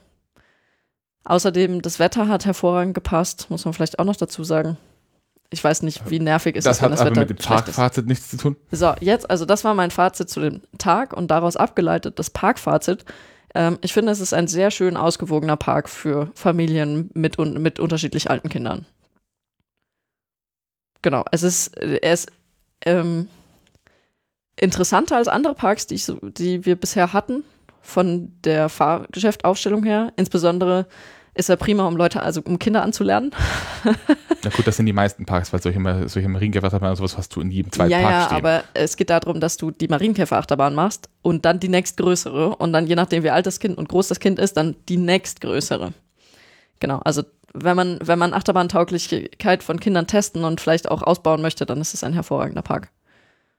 [1.24, 4.78] Außerdem, das Wetter hat hervorragend gepasst, muss man vielleicht auch noch dazu sagen.
[5.50, 7.36] Ich weiß nicht, wie nervig ist das das, wenn hat das aber Wetter mit dem.
[7.36, 8.57] Parkfazit nichts zu tun.
[8.70, 13.04] So, jetzt, also das war mein Fazit zu dem Tag und daraus abgeleitet das Parkfazit.
[13.54, 17.80] Ähm, ich finde, es ist ein sehr schön ausgewogener Park für Familien mit, un mit
[17.80, 18.86] unterschiedlich alten Kindern.
[21.02, 22.32] Genau, es ist, er ist
[22.84, 23.28] ähm,
[24.58, 27.44] interessanter als andere Parks, die, ich so, die wir bisher hatten,
[27.82, 30.12] von der Fahrgeschäftaufstellung her.
[30.16, 30.86] Insbesondere
[31.34, 33.30] ist er prima, um Leute, also um Kinder anzulernen.
[34.42, 37.40] Na gut, das sind die meisten Parks, weil solche, solche Marienkäferachterbahnen und sowas hast du
[37.42, 38.38] in jedem zweiten ja, Park ja, stehen.
[38.38, 42.86] aber es geht darum, dass du die Marienkäferachterbahn machst und dann die nächstgrößere und dann
[42.86, 45.92] je nachdem, wie alt das Kind und groß das Kind ist, dann die nächstgrößere.
[46.80, 47.22] Genau, also
[47.59, 51.94] wenn man, wenn man Achterbahntauglichkeit von Kindern testen und vielleicht auch ausbauen möchte, dann ist
[51.94, 52.90] es ein hervorragender Park.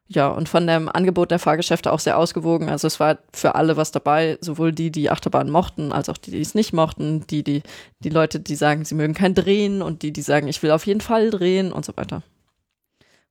[0.09, 2.69] Ja, und von dem Angebot der Fahrgeschäfte auch sehr ausgewogen.
[2.69, 6.31] Also es war für alle was dabei, sowohl die, die Achterbahn mochten, als auch die,
[6.31, 7.61] die es nicht mochten, die, die,
[7.99, 10.85] die Leute, die sagen, sie mögen kein Drehen und die, die sagen, ich will auf
[10.85, 12.23] jeden Fall drehen und so weiter.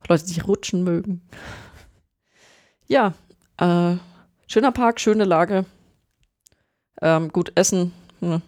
[0.06, 1.22] Leute, die rutschen mögen.
[2.88, 3.14] Ja,
[3.58, 3.96] äh,
[4.46, 5.64] schöner Park, schöne Lage.
[7.00, 7.92] Ähm, gut, Essen.
[8.20, 8.42] Hm,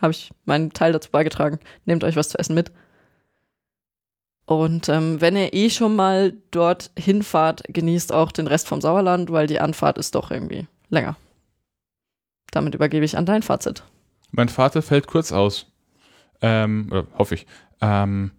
[0.00, 1.58] Habe ich meinen Teil dazu beigetragen.
[1.84, 2.72] Nehmt euch was zu essen mit.
[4.46, 9.30] Und ähm, wenn ihr eh schon mal dort hinfahrt, genießt auch den Rest vom Sauerland,
[9.30, 11.16] weil die Anfahrt ist doch irgendwie länger.
[12.50, 13.84] Damit übergebe ich an dein Fazit.
[14.32, 15.66] Mein Vater fällt kurz aus.
[16.42, 17.46] Ähm, oder hoffe ich.
[17.80, 18.32] Ähm,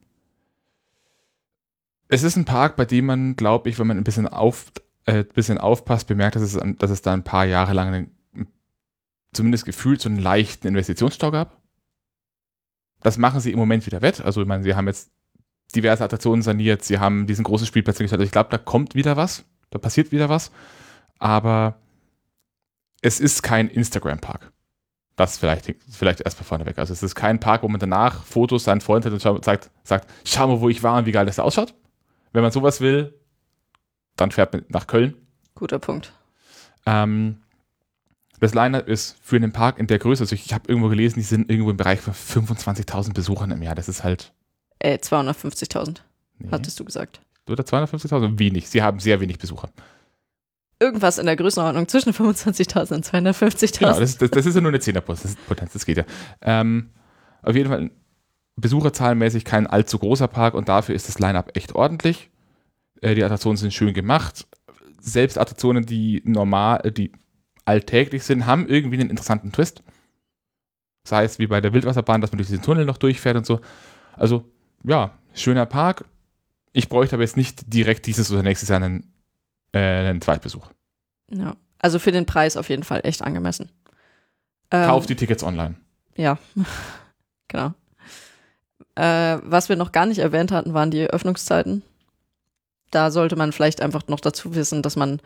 [2.08, 4.66] es ist ein Park, bei dem man, glaube ich, wenn man ein bisschen, auf,
[5.06, 8.12] äh, bisschen aufpasst, bemerkt, dass es, dass es da ein paar Jahre lang
[9.34, 11.62] zumindest gefühlt so einen leichten Investitionsstau gab.
[13.02, 14.22] Das machen sie im Moment wieder wett.
[14.22, 15.12] Also, ich meine, sie haben jetzt
[15.76, 18.22] diverse Attraktionen saniert, sie haben diesen großen Spielplatz gestaltet.
[18.22, 20.52] Also ich glaube, da kommt wieder was, da passiert wieder was.
[21.20, 21.76] Aber
[23.02, 24.52] es ist kein Instagram-Park.
[25.16, 26.78] Das vielleicht, vielleicht erstmal vorneweg.
[26.78, 30.10] Also es ist kein Park, wo man danach Fotos seinen Freund hat und sagt, sagt,
[30.26, 31.74] schau mal, wo ich war und wie geil das da ausschaut.
[32.34, 33.14] Wenn man sowas will,
[34.16, 35.16] dann fährt man nach Köln.
[35.54, 36.14] Guter Punkt.
[36.86, 37.42] Ähm,
[38.42, 41.16] das Line-Up ist für einen Park in der Größe, also ich, ich habe irgendwo gelesen,
[41.20, 43.76] die sind irgendwo im Bereich von 25.000 Besuchern im Jahr.
[43.76, 44.34] Das ist halt.
[44.80, 45.98] Äh, 250.000,
[46.40, 46.48] Nee.
[46.52, 47.22] hattest du gesagt.
[47.48, 48.40] Oder 250.000?
[48.40, 48.68] Wenig.
[48.68, 49.70] Sie haben sehr wenig Besucher.
[50.80, 53.78] Irgendwas in der Größenordnung zwischen 25.000 und 250.000.
[53.80, 56.06] Genau, das, das, das ist ja nur eine Zehnerpotenz, das, das geht ja.
[56.42, 56.90] Ähm,
[57.44, 57.92] auf jeden Fall
[58.56, 62.32] besucherzahlenmäßig kein allzu großer Park und dafür ist das Line-Up echt ordentlich.
[63.02, 64.48] Äh, die Attraktionen sind schön gemacht.
[65.00, 67.12] Selbst Attraktionen, die normal, die
[67.66, 69.84] alltäglich sind, haben irgendwie einen interessanten Twist.
[71.04, 73.62] Sei es wie bei der Wildwasserbahn, dass man durch diesen Tunnel noch durchfährt und so.
[74.14, 74.46] Also,
[74.84, 76.06] ja, schöner Park.
[76.74, 79.12] Ich bräuchte aber jetzt nicht direkt dieses oder nächstes Jahr einen,
[79.74, 80.70] äh, einen Zweitbesuch.
[81.30, 81.56] Ja.
[81.80, 83.70] Also für den Preis auf jeden Fall echt angemessen.
[84.70, 85.76] Ähm, Kauf die Tickets online.
[86.16, 86.38] Ja,
[87.48, 87.74] genau.
[88.96, 91.82] Äh, was wir noch gar nicht erwähnt hatten, waren die Öffnungszeiten.
[92.92, 95.22] Da sollte man vielleicht einfach noch dazu wissen, dass man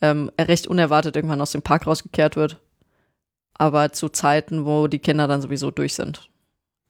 [0.00, 2.60] ähm, recht unerwartet irgendwann aus dem Park rausgekehrt wird.
[3.54, 6.30] Aber zu Zeiten, wo die Kinder dann sowieso durch sind.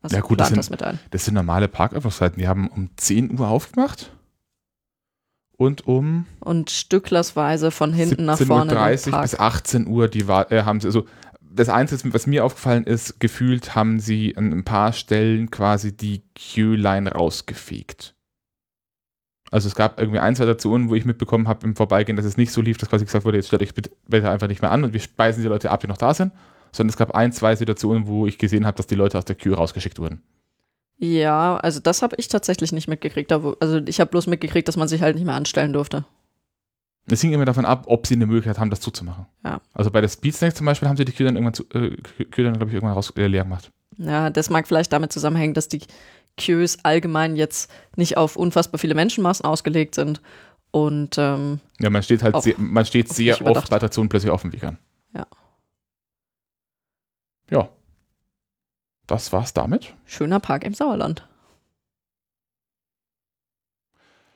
[0.02, 0.98] Also Ja, gut, das sind- das mit ein.
[1.10, 2.38] Das sind normale Parköffnungszeiten.
[2.38, 4.12] Die haben um 10 Uhr aufgemacht
[5.56, 8.70] und um Und stücklersweise von hinten nach vorne.
[8.72, 9.22] den 17.30 Uhr Park.
[9.22, 11.06] bis 18 Uhr die war, äh, haben sie, also
[11.52, 16.22] das Einzige, was mir aufgefallen ist, gefühlt haben sie an ein paar Stellen quasi die
[16.36, 18.14] Queue-Line rausgefegt.
[19.50, 22.36] Also es gab irgendwie ein, zwei Stationen, wo ich mitbekommen habe im Vorbeigehen, dass es
[22.36, 23.90] nicht so lief, dass quasi gesagt wurde, jetzt stellt euch bitte,
[24.30, 26.32] einfach nicht mehr an und wir speisen die Leute ab, die noch da sind.
[26.72, 29.34] Sondern es gab ein, zwei Situationen, wo ich gesehen habe, dass die Leute aus der
[29.34, 30.22] Queue rausgeschickt wurden.
[30.98, 33.32] Ja, also das habe ich tatsächlich nicht mitgekriegt.
[33.32, 36.04] Also ich habe bloß mitgekriegt, dass man sich halt nicht mehr anstellen durfte.
[37.06, 39.26] Es hing immer davon ab, ob sie eine Möglichkeit haben, das zuzumachen.
[39.44, 39.60] Ja.
[39.74, 41.96] Also bei der Speed Snacks zum Beispiel haben sie die Queue dann irgendwann, äh,
[42.30, 43.72] glaube ich, irgendwann raus, äh, leer gemacht.
[43.96, 45.80] Ja, das mag vielleicht damit zusammenhängen, dass die
[46.40, 50.20] Queues allgemein jetzt nicht auf unfassbar viele Menschenmassen ausgelegt sind.
[50.72, 54.42] Und ähm, Ja, man steht halt sehr, man steht sehr oft bei Attraktionen plötzlich auf
[54.42, 54.78] dem Weg an.
[55.14, 55.26] Ja.
[57.50, 57.68] Ja.
[59.06, 59.94] Das war's damit.
[60.06, 61.26] schöner Park im Sauerland.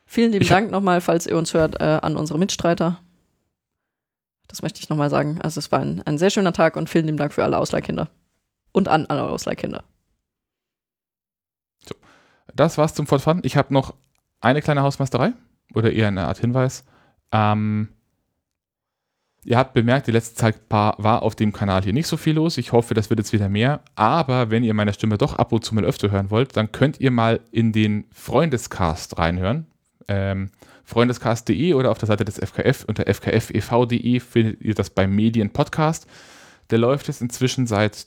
[0.07, 3.01] Vielen lieben Ich Dank nochmal, falls ihr uns hört, äh, an unsere Mitstreiter.
[4.49, 5.41] Das möchte ich nochmal sagen.
[5.41, 8.09] Also es war ein, ein sehr schöner Tag und vielen lieben Dank für alle Ausleihkinder.
[8.73, 9.85] Und an alle Ausleihkinder.
[12.55, 13.41] Das war's zum Fort Fun.
[13.43, 13.95] Ich habe noch
[14.41, 15.33] eine kleine Hausmeisterei
[15.75, 16.85] oder eher eine Art Hinweis.
[17.33, 17.89] Ähm,
[19.45, 22.59] ihr habt bemerkt, die letzte Zeit war auf dem Kanal hier nicht so viel los.
[22.59, 23.81] Ich hoffe, das wird jetzt wieder mehr.
[23.97, 27.01] Aber wenn ihr meine Stimme doch ab und zu mal öfter hören wollt, dann könnt
[27.01, 29.67] ihr mal in den Freundescast reinhören.
[30.07, 30.51] Ähm,
[30.85, 36.07] freundescast.de oder auf der Seite des FKF unter fkfev.de findet ihr das beim Medien Podcast.
[36.71, 38.07] Der läuft jetzt inzwischen seit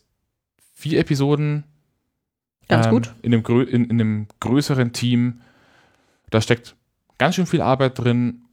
[0.73, 1.63] vier Episoden
[2.67, 3.13] Ganz ähm, gut.
[3.21, 5.41] In einem, in, in einem größeren Team.
[6.29, 6.75] Da steckt
[7.17, 8.45] ganz schön viel Arbeit drin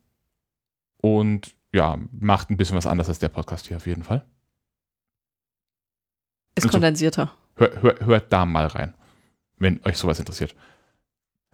[1.01, 4.25] und ja, macht ein bisschen was anders als der Podcast hier auf jeden Fall.
[6.55, 7.33] Ist Also- kondensierter.
[7.57, 8.95] Hör, hör, hört da mal rein,
[9.59, 10.57] wenn euch sowas interessiert.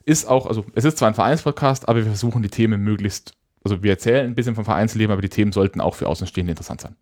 [0.04, 3.82] Ist auch, also es ist zwar ein Vereinspodcast, aber wir versuchen die Themen möglichst, also
[3.82, 6.96] wir erzählen ein bisschen vom Vereinsleben, aber die Themen sollten auch für Außenstehende interessant sein.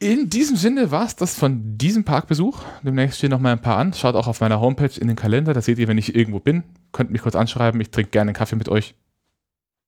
[0.00, 2.62] In diesem Sinne war es das von diesem Parkbesuch.
[2.84, 3.92] Demnächst stehen noch mal ein paar an.
[3.92, 6.62] Schaut auch auf meiner Homepage in den Kalender, da seht ihr, wenn ich irgendwo bin.
[6.92, 8.94] Könnt mich kurz anschreiben, ich trinke gerne einen Kaffee mit euch.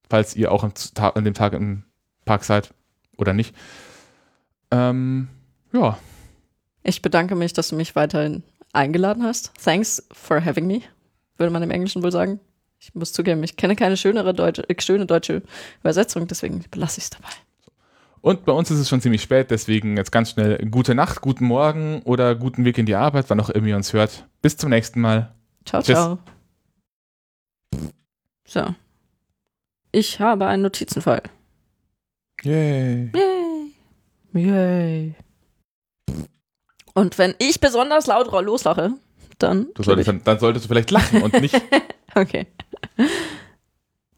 [0.09, 1.85] Falls ihr auch an dem Tag im
[2.25, 2.75] Park seid
[3.17, 3.55] oder nicht.
[4.73, 5.29] Ähm,
[5.73, 5.97] ja,
[6.83, 8.43] Ich bedanke mich, dass du mich weiterhin
[8.73, 9.53] eingeladen hast.
[9.63, 10.81] Thanks for having me,
[11.37, 12.41] würde man im Englischen wohl sagen.
[12.81, 15.43] Ich muss zugeben, ich kenne keine schönere deutsche, äh, schöne deutsche
[15.81, 17.29] Übersetzung, deswegen belasse ich es dabei.
[18.23, 21.47] Und bei uns ist es schon ziemlich spät, deswegen jetzt ganz schnell gute Nacht, guten
[21.47, 24.27] Morgen oder guten Weg in die Arbeit, wann auch immer ihr uns hört.
[24.43, 25.35] Bis zum nächsten Mal.
[25.65, 25.95] Ciao, Tschüss.
[25.95, 26.19] ciao.
[28.47, 28.75] So.
[29.93, 31.23] Ich habe einen Notizenfall.
[32.43, 33.11] Yay.
[33.15, 33.73] Yay.
[34.35, 35.15] Yay.
[36.95, 38.93] Und wenn ich besonders laut loslache,
[39.39, 39.69] dann.
[39.79, 41.61] Solltest, dann, dann solltest du vielleicht lachen und nicht.
[42.17, 42.49] Okay.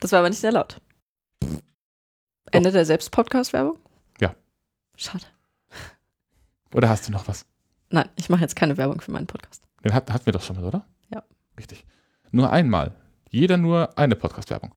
[0.01, 0.81] Das war aber nicht sehr laut.
[2.51, 3.79] Ende der Selbst-Podcast-Werbung?
[5.03, 5.25] Schade.
[6.73, 7.45] Oder hast du noch was?
[7.91, 9.65] Nein, ich mache jetzt keine Werbung für meinen Podcast.
[9.85, 10.87] Den hat, hatten wir doch schon mal, oder?
[11.13, 11.23] Ja.
[11.59, 11.85] Richtig.
[12.31, 12.95] Nur einmal.
[13.29, 14.75] Jeder nur eine Podcast-Werbung.